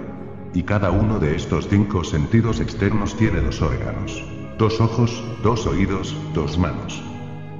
[0.52, 4.22] Y cada uno de estos cinco sentidos externos tiene dos órganos.
[4.58, 7.02] Dos ojos, dos oídos, dos manos.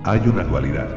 [0.02, 0.88] Hay una dualidad.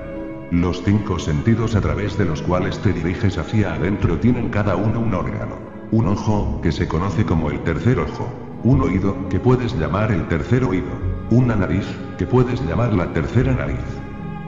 [0.49, 5.01] Los cinco sentidos a través de los cuales te diriges hacia adentro tienen cada uno
[5.01, 5.57] un órgano.
[5.91, 8.31] Un ojo, que se conoce como el tercer ojo.
[8.63, 10.87] Un oído, que puedes llamar el tercer oído.
[11.31, 11.85] Una nariz,
[12.17, 13.83] que puedes llamar la tercera nariz.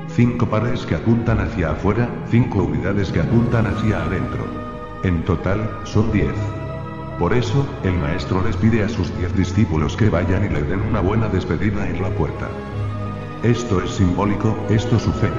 [0.07, 4.45] Cinco pares que apuntan hacia afuera, cinco unidades que apuntan hacia adentro.
[5.03, 6.33] En total, son diez.
[7.19, 10.79] Por eso, el maestro les pide a sus diez discípulos que vayan y le den
[10.79, 12.47] una buena despedida en la puerta.
[13.45, 15.29] Esto es simbólico, esto sucede.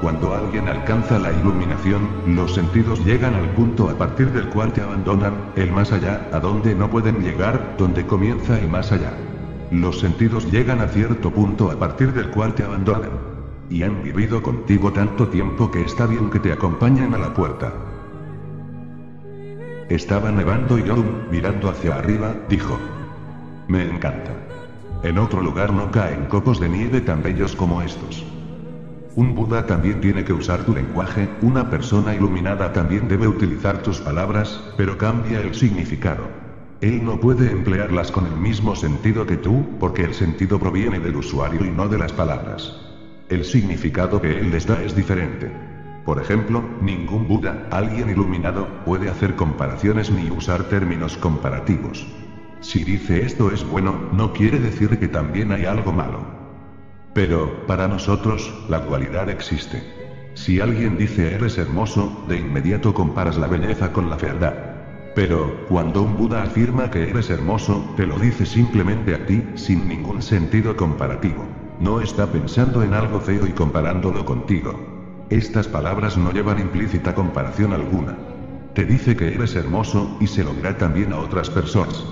[0.00, 4.80] cuando alguien alcanza la iluminación, los sentidos llegan al punto a partir del cual te
[4.80, 9.12] abandonan, el más allá, a donde no pueden llegar, donde comienza el más allá.
[9.70, 13.10] Los sentidos llegan a cierto punto a partir del cual te abandonan.
[13.70, 17.72] Y han vivido contigo tanto tiempo que está bien que te acompañen a la puerta.
[19.88, 22.76] Estaba nevando y Young, mirando hacia arriba, dijo.
[23.68, 24.47] Me encanta.
[25.04, 28.24] En otro lugar no caen copos de nieve tan bellos como estos.
[29.14, 34.00] Un Buda también tiene que usar tu lenguaje, una persona iluminada también debe utilizar tus
[34.00, 36.24] palabras, pero cambia el significado.
[36.80, 41.16] Él no puede emplearlas con el mismo sentido que tú, porque el sentido proviene del
[41.16, 42.76] usuario y no de las palabras.
[43.28, 45.50] El significado que él les da es diferente.
[46.04, 52.06] Por ejemplo, ningún Buda, alguien iluminado, puede hacer comparaciones ni usar términos comparativos.
[52.60, 56.20] Si dice esto es bueno, no quiere decir que también hay algo malo.
[57.14, 59.82] Pero, para nosotros, la dualidad existe.
[60.34, 64.54] Si alguien dice eres hermoso, de inmediato comparas la belleza con la fealdad.
[65.14, 69.88] Pero, cuando un Buda afirma que eres hermoso, te lo dice simplemente a ti, sin
[69.88, 71.44] ningún sentido comparativo.
[71.80, 74.78] No está pensando en algo feo y comparándolo contigo.
[75.30, 78.16] Estas palabras no llevan implícita comparación alguna.
[78.74, 82.04] Te dice que eres hermoso, y se lo dirá también a otras personas.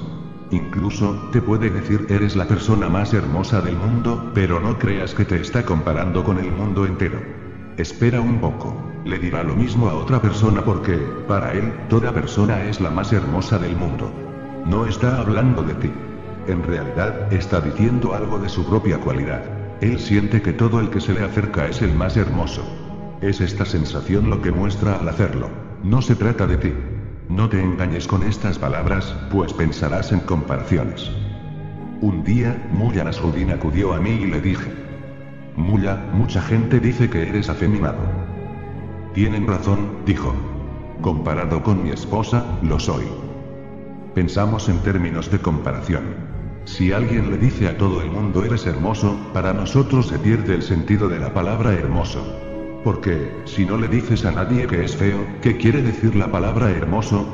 [0.50, 5.24] Incluso, te puede decir eres la persona más hermosa del mundo, pero no creas que
[5.24, 7.20] te está comparando con el mundo entero.
[7.76, 8.74] Espera un poco.
[9.04, 13.12] Le dirá lo mismo a otra persona porque, para él, toda persona es la más
[13.12, 14.10] hermosa del mundo.
[14.64, 15.90] No está hablando de ti.
[16.46, 19.42] En realidad, está diciendo algo de su propia cualidad.
[19.80, 22.64] Él siente que todo el que se le acerca es el más hermoso.
[23.20, 25.48] Es esta sensación lo que muestra al hacerlo.
[25.82, 26.72] No se trata de ti.
[27.28, 31.10] No te engañes con estas palabras, pues pensarás en comparaciones.
[32.00, 34.72] Un día, Mulla Nasruddin acudió a mí y le dije.
[35.56, 37.98] Mulla, mucha gente dice que eres afeminado.
[39.12, 40.34] Tienen razón, dijo.
[41.00, 43.04] Comparado con mi esposa, lo soy.
[44.14, 46.04] Pensamos en términos de comparación.
[46.64, 50.62] Si alguien le dice a todo el mundo eres hermoso, para nosotros se pierde el
[50.62, 52.45] sentido de la palabra hermoso.
[52.86, 56.70] Porque, si no le dices a nadie que es feo, ¿qué quiere decir la palabra
[56.70, 57.26] hermoso?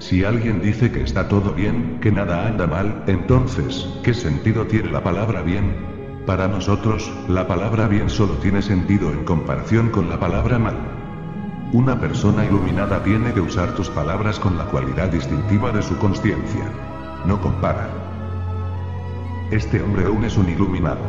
[0.00, 4.90] Si alguien dice que está todo bien, que nada anda mal, entonces, ¿qué sentido tiene
[4.90, 5.76] la palabra bien?
[6.26, 10.76] Para nosotros, la palabra bien solo tiene sentido en comparación con la palabra mal.
[11.72, 16.68] Una persona iluminada tiene que usar tus palabras con la cualidad distintiva de su conciencia.
[17.24, 17.88] No compara.
[19.52, 21.02] Este hombre aún es un iluminado.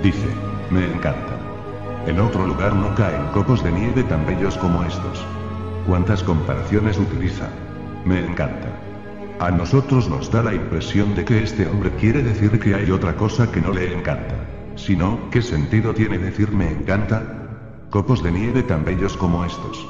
[0.00, 0.28] Dice,
[0.70, 1.41] me encanta.
[2.06, 5.24] En otro lugar no caen copos de nieve tan bellos como estos.
[5.86, 7.48] ¿Cuántas comparaciones utiliza?
[8.04, 8.68] Me encanta.
[9.38, 13.14] A nosotros nos da la impresión de que este hombre quiere decir que hay otra
[13.14, 14.34] cosa que no le encanta.
[14.74, 17.22] Si no, ¿qué sentido tiene decir me encanta?
[17.90, 19.86] Copos de nieve tan bellos como estos.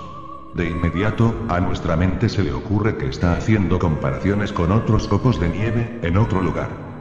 [0.55, 5.41] De inmediato, a nuestra mente se le ocurre que está haciendo comparaciones con otros copos
[5.41, 6.92] de nieve, en otro lugar.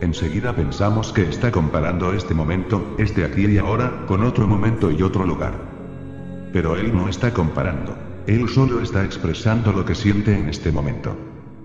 [0.00, 5.02] Enseguida pensamos que está comparando este momento, este aquí y ahora, con otro momento y
[5.02, 5.52] otro lugar.
[6.54, 7.94] Pero él no está comparando.
[8.26, 11.14] Él solo está expresando lo que siente en este momento.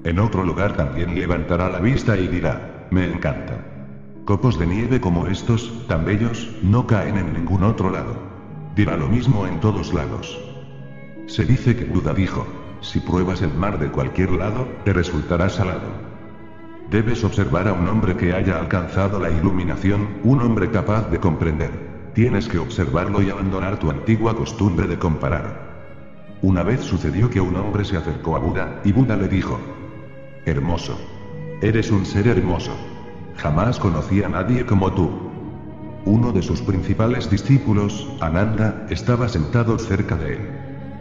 [0.04, 3.66] En otro lugar también levantará la vista y dirá, me encanta.
[4.26, 8.18] Copos de nieve como estos, tan bellos, no caen en ningún otro lado.
[8.76, 10.38] Dirá lo mismo en todos lados.
[11.28, 12.46] Se dice que Buda dijo,
[12.82, 16.15] si pruebas el mar de cualquier lado, te resultará salado.
[16.90, 21.72] Debes observar a un hombre que haya alcanzado la iluminación, un hombre capaz de comprender.
[22.14, 25.66] Tienes que observarlo y abandonar tu antigua costumbre de comparar.
[26.44, 29.60] Una vez sucedió que un hombre se acercó a Buda, y Buda le dijo,
[30.46, 30.96] Hermoso.
[31.62, 32.76] Eres un ser hermoso.
[33.38, 35.10] Jamás conocí a nadie como tú.
[36.06, 40.50] Uno de sus principales discípulos, Ananda, estaba sentado cerca de él.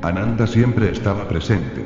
[0.01, 1.85] Ananda siempre estaba presente.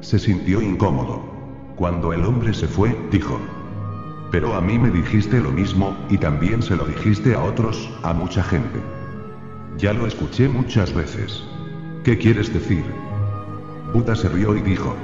[0.00, 1.37] Se sintió incómodo.
[1.78, 3.38] Cuando el hombre se fue, dijo.
[4.32, 8.12] Pero a mí me dijiste lo mismo, y también se lo dijiste a otros, a
[8.12, 8.80] mucha gente.
[9.76, 11.44] Ya lo escuché muchas veces.
[12.02, 12.84] ¿Qué quieres decir?
[13.94, 14.96] Buda se rió y dijo.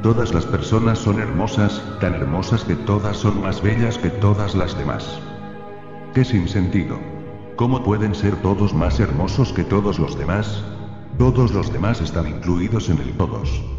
[0.00, 4.78] Todas las personas son hermosas, tan hermosas que todas son más bellas que todas las
[4.78, 5.20] demás.
[6.14, 6.96] ¿Qué sin sentido?
[7.56, 10.62] ¿Cómo pueden ser todos más hermosos que todos los demás?
[11.18, 13.77] Todos los demás están incluidos en el todos.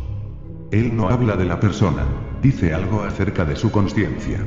[0.72, 2.06] Él no habla de la persona,
[2.44, 4.38] dice algo acerca de su conciencia.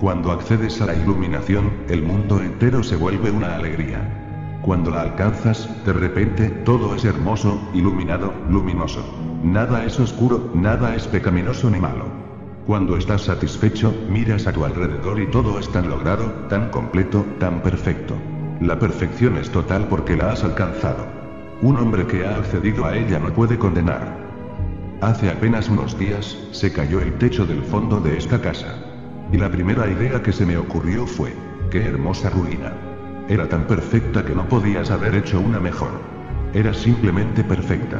[0.00, 4.58] Cuando accedes a la iluminación, el mundo entero se vuelve una alegría.
[4.62, 9.04] Cuando la alcanzas, de repente, todo es hermoso, iluminado, luminoso.
[9.44, 12.06] Nada es oscuro, nada es pecaminoso ni malo.
[12.66, 17.62] Cuando estás satisfecho, miras a tu alrededor y todo es tan logrado, tan completo, tan
[17.62, 18.16] perfecto.
[18.60, 21.06] La perfección es total porque la has alcanzado.
[21.62, 24.29] Un hombre que ha accedido a ella no puede condenar.
[25.00, 28.74] Hace apenas unos días, se cayó el techo del fondo de esta casa.
[29.32, 31.34] Y la primera idea que se me ocurrió fue,
[31.70, 32.74] qué hermosa ruina.
[33.26, 35.92] Era tan perfecta que no podías haber hecho una mejor.
[36.52, 37.98] Era simplemente perfecta.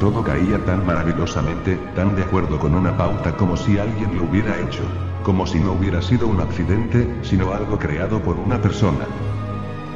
[0.00, 4.58] Todo caía tan maravillosamente, tan de acuerdo con una pauta como si alguien lo hubiera
[4.62, 4.82] hecho.
[5.22, 9.06] Como si no hubiera sido un accidente, sino algo creado por una persona.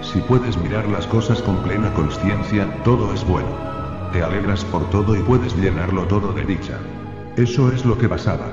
[0.00, 3.75] Si puedes mirar las cosas con plena conciencia, todo es bueno.
[4.16, 6.78] Te alegras por todo y puedes llenarlo todo de dicha.
[7.36, 8.46] Eso es lo que pasaba.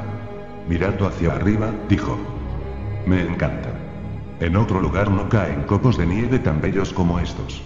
[0.67, 2.17] Mirando hacia arriba, dijo.
[3.05, 3.69] Me encanta.
[4.41, 7.61] En otro lugar no caen copos de nieve tan bellos como estos.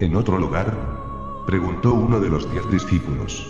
[0.00, 0.72] ¿En otro lugar?
[1.46, 3.46] Preguntó uno de los diez discípulos.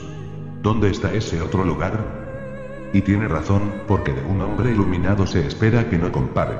[0.61, 2.91] ¿Dónde está ese otro lugar?
[2.93, 6.57] Y tiene razón, porque de un hombre iluminado se espera que no compare.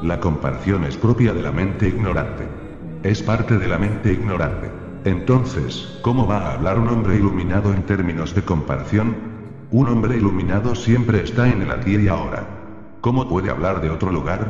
[0.00, 2.48] La comparación es propia de la mente ignorante.
[3.02, 4.81] Es parte de la mente ignorante.
[5.04, 9.16] Entonces, ¿cómo va a hablar un hombre iluminado en términos de comparación?
[9.72, 12.46] Un hombre iluminado siempre está en el aquí y ahora.
[13.00, 14.46] ¿Cómo puede hablar de otro lugar?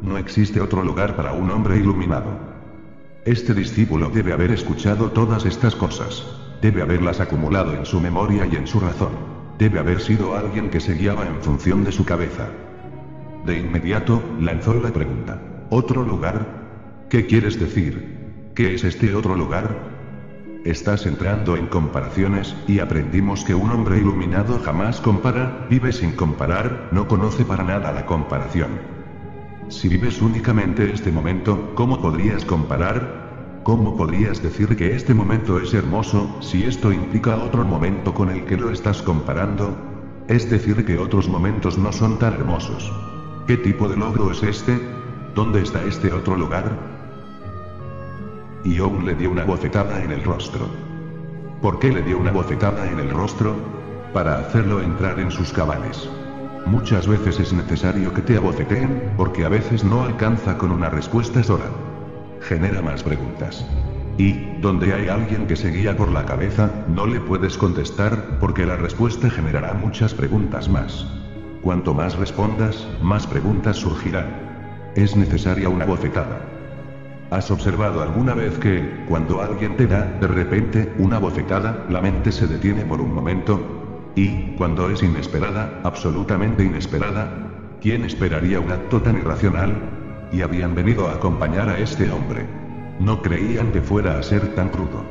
[0.00, 2.30] No existe otro lugar para un hombre iluminado.
[3.26, 6.26] Este discípulo debe haber escuchado todas estas cosas.
[6.62, 9.10] Debe haberlas acumulado en su memoria y en su razón.
[9.58, 12.48] Debe haber sido alguien que se guiaba en función de su cabeza.
[13.44, 15.42] De inmediato, lanzó la pregunta.
[15.68, 16.46] ¿Otro lugar?
[17.10, 18.19] ¿Qué quieres decir?
[18.54, 19.76] ¿Qué es este otro lugar?
[20.64, 26.88] Estás entrando en comparaciones, y aprendimos que un hombre iluminado jamás compara, vive sin comparar,
[26.90, 28.70] no conoce para nada la comparación.
[29.68, 33.60] Si vives únicamente este momento, ¿cómo podrías comparar?
[33.62, 38.44] ¿Cómo podrías decir que este momento es hermoso, si esto implica otro momento con el
[38.46, 39.76] que lo estás comparando?
[40.26, 42.92] Es decir, que otros momentos no son tan hermosos.
[43.46, 44.76] ¿Qué tipo de logro es este?
[45.36, 46.99] ¿Dónde está este otro lugar?
[48.64, 50.66] Y aún le dio una bofetada en el rostro.
[51.62, 53.54] ¿Por qué le dio una bofetada en el rostro?
[54.12, 56.08] Para hacerlo entrar en sus cabales.
[56.66, 61.42] Muchas veces es necesario que te abofeteen, porque a veces no alcanza con una respuesta
[61.42, 61.66] sola.
[62.40, 63.66] Genera más preguntas.
[64.18, 68.66] Y, donde hay alguien que se guía por la cabeza, no le puedes contestar, porque
[68.66, 71.06] la respuesta generará muchas preguntas más.
[71.62, 74.28] Cuanto más respondas, más preguntas surgirán.
[74.94, 76.59] Es necesaria una bofetada.
[77.30, 82.32] ¿Has observado alguna vez que, cuando alguien te da, de repente, una bofetada, la mente
[82.32, 87.30] se detiene por un momento, y, cuando es inesperada, absolutamente inesperada,
[87.80, 89.76] ¿quién esperaría un acto tan irracional?
[90.32, 92.46] Y habían venido a acompañar a este hombre.
[92.98, 95.04] No creían que fuera a ser tan crudo.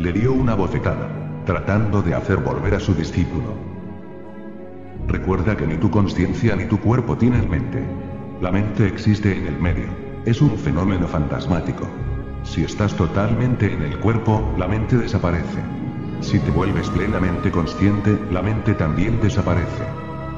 [0.00, 1.08] Le dio una bofetada,
[1.46, 3.54] tratando de hacer volver a su discípulo.
[5.06, 7.80] Recuerda que ni tu conciencia ni tu cuerpo tienen mente.
[8.40, 10.09] La mente existe en el medio.
[10.26, 11.88] Es un fenómeno fantasmático.
[12.42, 15.60] Si estás totalmente en el cuerpo, la mente desaparece.
[16.20, 19.84] Si te vuelves plenamente consciente, la mente también desaparece.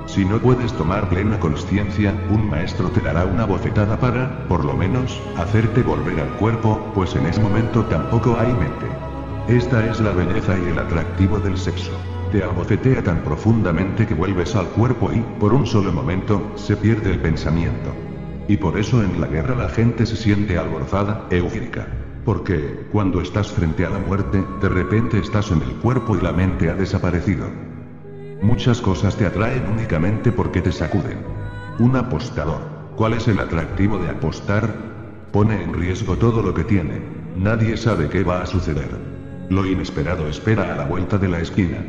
[0.07, 4.75] Si no puedes tomar plena conciencia, un maestro te dará una bofetada para, por lo
[4.75, 8.87] menos, hacerte volver al cuerpo, pues en ese momento tampoco hay mente.
[9.49, 11.91] Esta es la belleza y el atractivo del sexo.
[12.31, 17.11] Te abofetea tan profundamente que vuelves al cuerpo y, por un solo momento, se pierde
[17.11, 18.12] el pensamiento.
[18.49, 21.87] Y por eso en la guerra la gente se siente alborzada, eufórica.
[22.25, 26.33] Porque, cuando estás frente a la muerte, de repente estás en el cuerpo y la
[26.33, 27.47] mente ha desaparecido.
[28.43, 31.19] Muchas cosas te atraen únicamente porque te sacuden.
[31.79, 32.61] Un apostador.
[32.97, 34.73] ¿Cuál es el atractivo de apostar?
[35.33, 37.01] Pone en riesgo todo lo que tiene.
[37.37, 38.91] Nadie sabe qué va a suceder.
[39.49, 41.85] Lo inesperado espera a la vuelta de la esquina.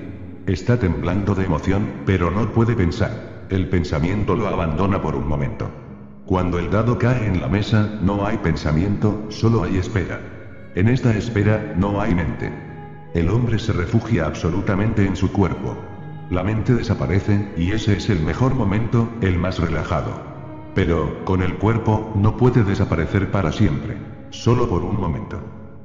[0.48, 3.46] Está temblando de emoción, pero no puede pensar.
[3.50, 5.83] El pensamiento lo abandona por un momento.
[6.26, 10.22] Cuando el dado cae en la mesa, no hay pensamiento, solo hay espera.
[10.74, 12.50] En esta espera, no hay mente.
[13.14, 15.78] El hombre se refugia absolutamente en su cuerpo.
[16.30, 20.14] La mente desaparece, y ese es el mejor momento, el más relajado.
[20.74, 23.98] Pero, con el cuerpo, no puede desaparecer para siempre.
[24.30, 25.42] Solo por un momento.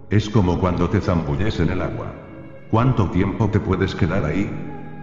[0.08, 2.14] Es como cuando te zambulles en el agua.
[2.70, 4.48] ¿Cuánto tiempo te puedes quedar ahí?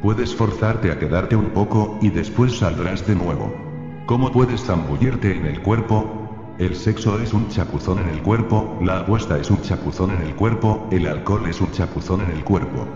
[0.02, 3.75] Puedes forzarte a quedarte un poco, y después saldrás de nuevo.
[4.06, 6.56] ¿Cómo puedes zambullirte en el cuerpo?
[6.60, 10.36] El sexo es un chapuzón en el cuerpo, la apuesta es un chapuzón en el
[10.36, 12.88] cuerpo, el alcohol es un chapuzón en el cuerpo.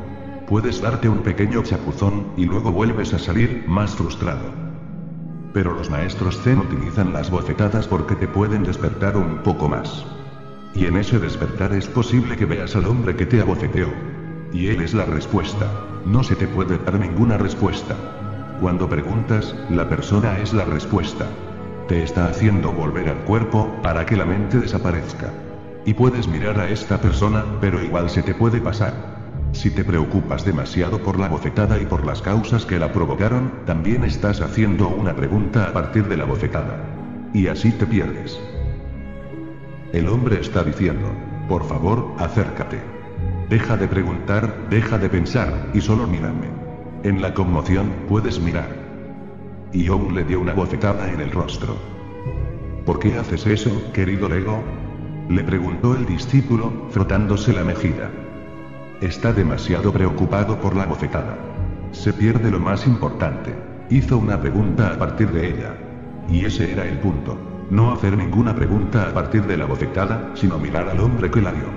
[0.48, 4.52] Puedes darte un pequeño chapuzón, y luego vuelves a salir, más frustrado.
[5.52, 10.06] Pero los maestros Zen utilizan las bofetadas porque te pueden despertar un poco más.
[10.76, 13.88] Y en ese despertar es posible que veas al hombre que te abofeteó.
[14.54, 15.72] Y él es la respuesta.
[16.06, 18.19] No se te puede dar ninguna respuesta.
[18.60, 21.28] Cuando preguntas, la persona es la respuesta.
[21.88, 25.32] Te está haciendo volver al cuerpo, para que la mente desaparezca.
[25.86, 28.94] Y puedes mirar a esta persona, pero igual se te puede pasar.
[29.54, 34.04] Si te preocupas demasiado por la bofetada y por las causas que la provocaron, también
[34.04, 36.84] estás haciendo una pregunta a partir de la bofetada.
[37.34, 38.38] Y así te pierdes.
[39.94, 41.08] El hombre está diciendo,
[41.48, 42.82] por favor, acércate.
[43.50, 46.59] Deja de preguntar, deja de pensar, y solo mírame.
[47.02, 48.76] En la conmoción, puedes mirar.
[49.72, 51.78] Y Young le dio una bofetada en el rostro.
[52.86, 54.62] ¿Por qué haces eso, querido Lego?
[55.30, 58.10] Le preguntó el discípulo, frotándose la mejilla.
[59.00, 61.38] Está demasiado preocupado por la bofetada.
[61.94, 63.56] Se pierde lo más importante.
[63.90, 65.78] Hizo una pregunta a partir de ella.
[66.30, 67.38] Y ese era el punto.
[67.70, 71.54] No hacer ninguna pregunta a partir de la bofetada, sino mirar al hombre que la
[71.54, 71.70] dio.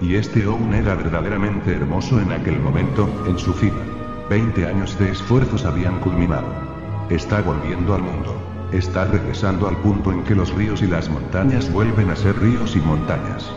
[0.00, 3.82] Y este Owen era verdaderamente hermoso en aquel momento, en su cima.
[4.28, 6.48] Veinte años de esfuerzos habían culminado.
[7.08, 8.36] Está volviendo al mundo.
[8.72, 12.76] Está regresando al punto en que los ríos y las montañas vuelven a ser ríos
[12.76, 13.50] y montañas.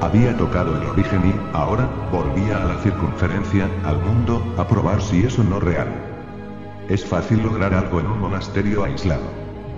[0.00, 5.24] Había tocado el origen y, ahora, volvía a la circunferencia, al mundo, a probar si
[5.24, 5.88] eso no real.
[6.88, 9.24] Es fácil lograr algo en un monasterio aislado.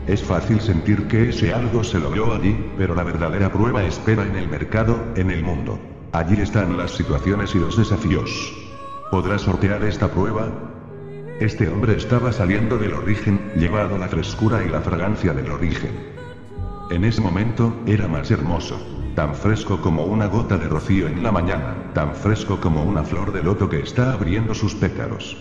[0.07, 4.37] Es fácil sentir que ese algo se logró allí, pero la verdadera prueba espera en
[4.37, 5.79] el mercado, en el mundo.
[6.13, 8.64] Allí están las situaciones y los desafíos.
[9.11, 10.49] ¿Podrás sortear esta prueba?
[11.39, 15.91] Este hombre estaba saliendo del origen, llevado la frescura y la fragancia del origen.
[16.91, 18.79] En ese momento, era más hermoso.
[19.15, 23.33] Tan fresco como una gota de rocío en la mañana, tan fresco como una flor
[23.33, 25.37] de loto que está abriendo sus pétalos.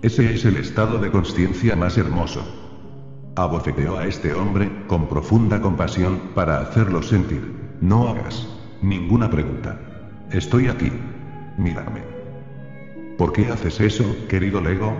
[0.00, 2.42] Ese es el estado de conciencia más hermoso.
[3.36, 7.76] Abofeteó a este hombre, con profunda compasión, para hacerlo sentir.
[7.80, 8.48] No hagas
[8.80, 9.78] ninguna pregunta.
[10.30, 10.92] Estoy aquí.
[11.58, 12.17] Mírame.
[13.18, 14.96] ¿Por qué haces eso, querido Lego?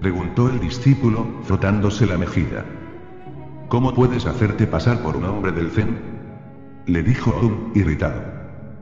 [0.00, 2.64] Preguntó el discípulo, frotándose la mejilla.
[3.68, 5.98] ¿Cómo puedes hacerte pasar por un hombre del Zen?
[6.86, 8.22] Le dijo un irritado.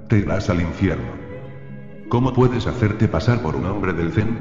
[0.06, 1.10] Te irás al infierno.
[2.08, 4.38] ¿Cómo puedes hacerte pasar por un hombre del Zen?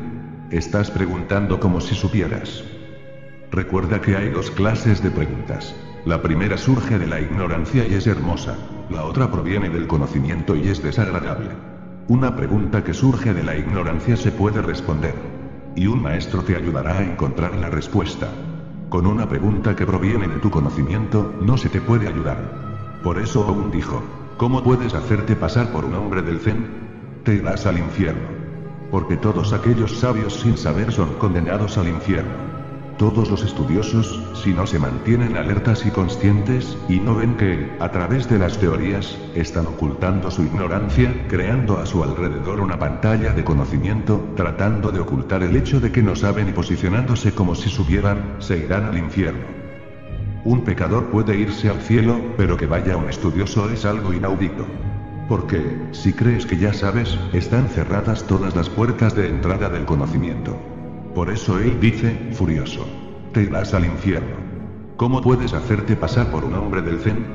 [0.52, 2.64] Estás preguntando como si supieras.
[3.52, 5.76] Recuerda que hay dos clases de preguntas.
[6.06, 8.60] La primera surge de la ignorancia y es hermosa.
[8.92, 11.50] La otra proviene del conocimiento y es desagradable.
[12.10, 15.14] Una pregunta que surge de la ignorancia se puede responder.
[15.76, 18.30] Y un maestro te ayudará a encontrar la respuesta.
[18.90, 23.00] Con una pregunta que proviene de tu conocimiento, no se te puede ayudar.
[23.04, 24.02] Por eso aún dijo,
[24.38, 26.66] ¿cómo puedes hacerte pasar por un hombre del Zen?
[27.24, 28.28] Te irás al infierno.
[28.90, 32.59] Porque todos aquellos sabios sin saber son condenados al infierno.
[33.00, 37.90] Todos los estudiosos, si no se mantienen alertas y conscientes, y no ven que, a
[37.92, 43.46] través de las teorías, están ocultando su ignorancia, creando a su alrededor una pantalla de
[43.46, 48.36] conocimiento, tratando de ocultar el hecho de que no saben y posicionándose como si supieran,
[48.40, 49.46] se irán al infierno.
[50.44, 54.66] Un pecador puede irse al cielo, pero que vaya un estudioso es algo inaudito.
[55.30, 60.60] Porque, si crees que ya sabes, están cerradas todas las puertas de entrada del conocimiento.
[61.16, 62.86] Por eso él dice, furioso.
[63.34, 64.36] Te irás al infierno.
[64.98, 67.26] ¿Cómo puedes hacerte pasar por un hombre del Zen?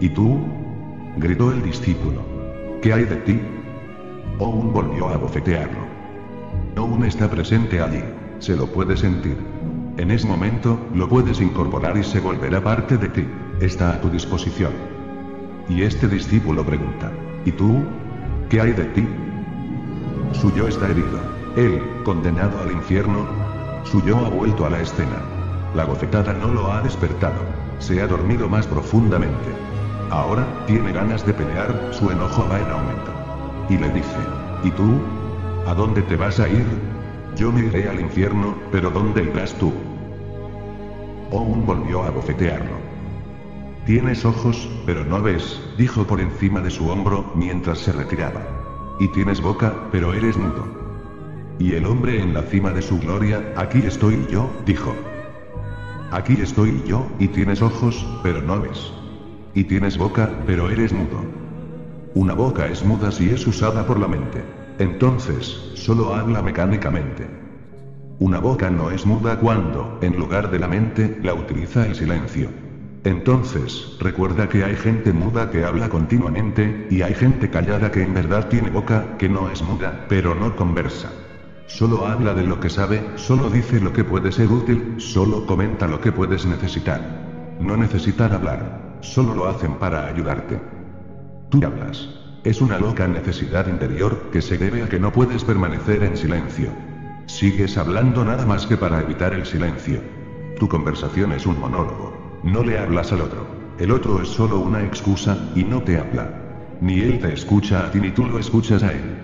[0.00, 0.38] ¿Y tú?
[1.16, 2.22] gritó el discípulo.
[2.82, 3.40] ¿Qué hay de ti?
[4.38, 5.86] Oun volvió a bofetearlo.
[6.76, 8.02] Oun está presente allí.
[8.38, 9.36] Se lo puede sentir.
[9.96, 13.26] En ese momento, lo puedes incorporar y se volverá parte de ti.
[13.60, 14.72] Está a tu disposición.
[15.68, 17.12] Y este discípulo pregunta.
[17.44, 17.82] ¿Y tú?
[18.48, 19.06] ¿Qué hay de ti?
[20.32, 21.37] Su yo está herido.
[21.56, 23.26] Él, condenado al infierno,
[23.84, 25.22] su yo ha vuelto a la escena.
[25.74, 27.40] La gofetada no lo ha despertado.
[27.78, 29.52] Se ha dormido más profundamente.
[30.10, 33.12] Ahora, tiene ganas de pelear, su enojo va en aumento.
[33.68, 34.18] Y le dice,
[34.64, 34.98] ¿y tú?
[35.66, 36.66] ¿A dónde te vas a ir?
[37.36, 39.72] Yo me iré al infierno, pero ¿dónde irás tú?
[41.30, 42.78] Oun volvió a bofetearlo.
[43.84, 48.42] Tienes ojos, pero no ves, dijo por encima de su hombro, mientras se retiraba.
[48.98, 50.77] Y tienes boca, pero eres mudo.
[51.58, 54.94] Y el hombre en la cima de su gloria, aquí estoy yo, dijo.
[56.12, 58.92] Aquí estoy yo, y tienes ojos, pero no ves.
[59.54, 61.24] Y tienes boca, pero eres mudo.
[62.14, 64.42] Una boca es muda si es usada por la mente.
[64.78, 67.26] Entonces, solo habla mecánicamente.
[68.20, 72.50] Una boca no es muda cuando, en lugar de la mente, la utiliza el silencio.
[73.02, 78.14] Entonces, recuerda que hay gente muda que habla continuamente, y hay gente callada que en
[78.14, 81.10] verdad tiene boca, que no es muda, pero no conversa.
[81.68, 85.86] Solo habla de lo que sabe, solo dice lo que puede ser útil, solo comenta
[85.86, 87.56] lo que puedes necesitar.
[87.60, 90.58] No necesitar hablar, solo lo hacen para ayudarte.
[91.50, 92.08] Tú hablas.
[92.42, 96.70] Es una loca necesidad interior que se debe a que no puedes permanecer en silencio.
[97.26, 100.00] Sigues hablando nada más que para evitar el silencio.
[100.58, 102.40] Tu conversación es un monólogo.
[102.44, 103.46] No le hablas al otro.
[103.78, 106.30] El otro es solo una excusa, y no te habla.
[106.80, 109.18] Ni él te escucha a ti ni tú lo escuchas a él.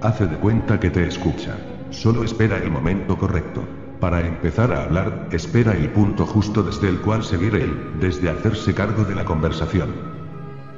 [0.00, 1.54] Hace de cuenta que te escucha.
[1.90, 3.62] Solo espera el momento correcto.
[3.98, 8.72] Para empezar a hablar, espera el punto justo desde el cual seguir él, desde hacerse
[8.74, 9.90] cargo de la conversación.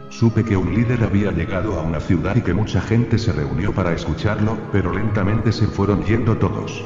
[0.09, 3.73] Supe que un líder había llegado a una ciudad y que mucha gente se reunió
[3.73, 6.83] para escucharlo, pero lentamente se fueron yendo todos.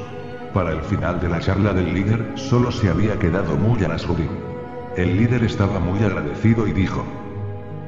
[0.52, 4.30] Para el final de la charla del líder, solo se había quedado Muya Nasruddin.
[4.96, 7.04] El líder estaba muy agradecido y dijo: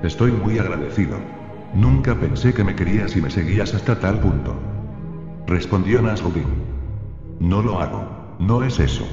[0.02, 1.18] Estoy muy agradecido.
[1.74, 4.67] Nunca pensé que me querías y me seguías hasta tal punto.
[5.48, 6.44] Respondió Nasruddin.
[7.40, 8.36] No lo hago.
[8.38, 9.08] No es eso.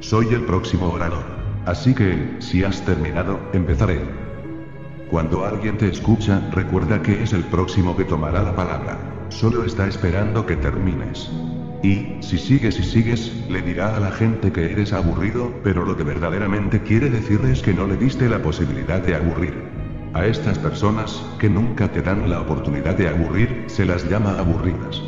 [0.00, 1.24] Soy el próximo orador.
[1.64, 4.02] Así que, si has terminado, empezaré.
[5.10, 8.98] Cuando alguien te escucha, recuerda que es el próximo que tomará la palabra.
[9.30, 11.30] Solo está esperando que termines.
[11.82, 15.96] Y, si sigues y sigues, le dirá a la gente que eres aburrido, pero lo
[15.96, 19.54] que verdaderamente quiere decir es que no le diste la posibilidad de aburrir.
[20.12, 25.02] A estas personas, que nunca te dan la oportunidad de aburrir, se las llama aburridas.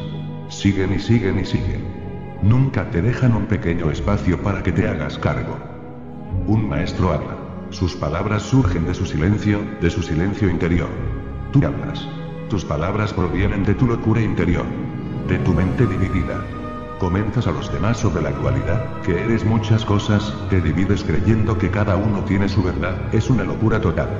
[0.52, 1.82] Siguen y siguen y siguen.
[2.42, 5.56] Nunca te dejan un pequeño espacio para que te hagas cargo.
[6.46, 7.36] Un maestro habla.
[7.70, 10.90] Sus palabras surgen de su silencio, de su silencio interior.
[11.52, 12.06] Tú hablas.
[12.50, 14.66] Tus palabras provienen de tu locura interior.
[15.26, 16.44] De tu mente dividida.
[17.00, 21.70] Comentas a los demás sobre la dualidad, que eres muchas cosas, te divides creyendo que
[21.70, 24.10] cada uno tiene su verdad, es una locura total.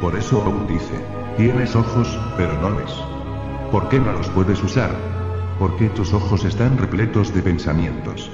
[0.00, 1.00] Por eso aún dice,
[1.36, 3.13] tienes ojos, pero no ves.
[3.70, 4.90] ¿Por qué no los puedes usar?
[5.58, 8.30] Porque tus ojos están repletos de pensamientos.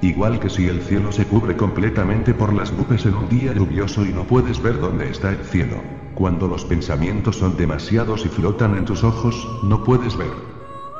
[0.00, 4.04] Igual que si el cielo se cubre completamente por las nubes en un día lluvioso
[4.04, 5.76] y no puedes ver dónde está el cielo.
[6.14, 10.30] Cuando los pensamientos son demasiados y flotan en tus ojos, no puedes ver.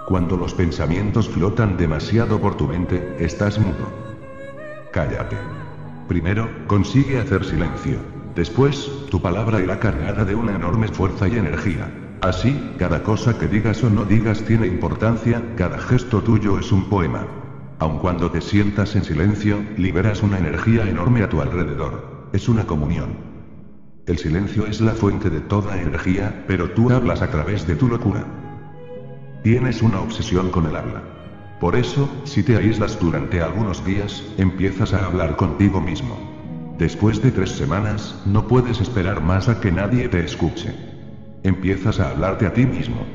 [0.07, 3.89] Cuando los pensamientos flotan demasiado por tu mente, estás mudo.
[4.93, 5.37] Cállate.
[6.09, 7.99] Primero, consigue hacer silencio.
[8.35, 12.04] Después, tu palabra irá cargada de una enorme fuerza y energía.
[12.25, 16.89] Así, cada cosa que digas o no digas tiene importancia, cada gesto tuyo es un
[16.89, 17.27] poema.
[17.81, 22.31] Aun cuando te sientas en silencio, liberas una energía enorme a tu alrededor.
[22.33, 23.11] Es una comunión.
[24.07, 27.89] El silencio es la fuente de toda energía, pero tú hablas a través de tu
[27.89, 28.25] locura.
[29.43, 31.03] Tienes una obsesión con el habla.
[31.61, 36.17] Por eso, si te aíslas durante algunos días, empiezas a hablar contigo mismo.
[36.79, 40.94] Después de tres semanas, no puedes esperar más a que nadie te escuche.
[41.45, 43.07] Empiezas a hablarte a ti mismo.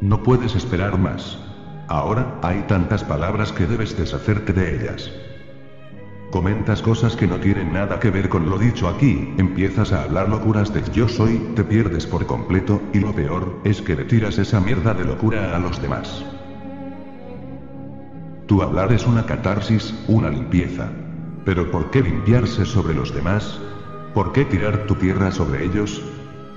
[0.00, 1.38] No puedes esperar más.
[1.86, 5.08] Ahora, hay tantas palabras que debes deshacerte de ellas.
[6.32, 10.28] Comentas cosas que no tienen nada que ver con lo dicho aquí, empiezas a hablar
[10.28, 14.36] locuras de yo soy, te pierdes por completo, y lo peor, es que le tiras
[14.38, 16.24] esa mierda de locura a los demás.
[18.46, 20.90] Tu hablar es una catarsis, una limpieza.
[21.44, 23.60] Pero ¿por qué limpiarse sobre los demás?
[24.12, 26.02] ¿Por qué tirar tu tierra sobre ellos?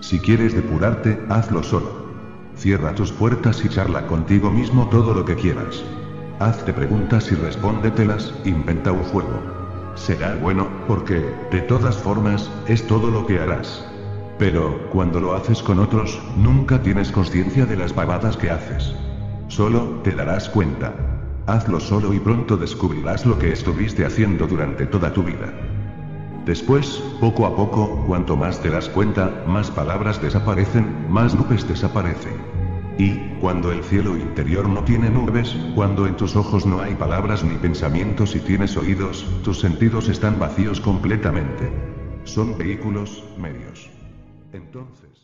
[0.02, 2.08] Si quieres depurarte, hazlo solo.
[2.56, 5.84] Cierra tus puertas y charla contigo mismo todo lo que quieras.
[6.40, 9.42] Hazte preguntas y respóndetelas, inventa un juego.
[9.96, 13.86] Será bueno, porque, de todas formas, es todo lo que harás.
[14.38, 18.96] Pero, cuando lo haces con otros, nunca tienes conciencia de las pavadas que haces.
[19.50, 20.94] Solo, te darás cuenta.
[21.46, 25.52] Hazlo solo y pronto descubrirás lo que estuviste haciendo durante toda tu vida.
[26.50, 32.34] Después, poco a poco, cuanto más te das cuenta, más palabras desaparecen, más nubes desaparecen.
[32.98, 37.44] Y, cuando el cielo interior no tiene nubes, cuando en tus ojos no hay palabras
[37.44, 41.72] ni pensamientos y tienes oídos, tus sentidos están vacíos completamente.
[42.24, 43.88] Son vehículos, medios.
[44.52, 45.19] Entonces...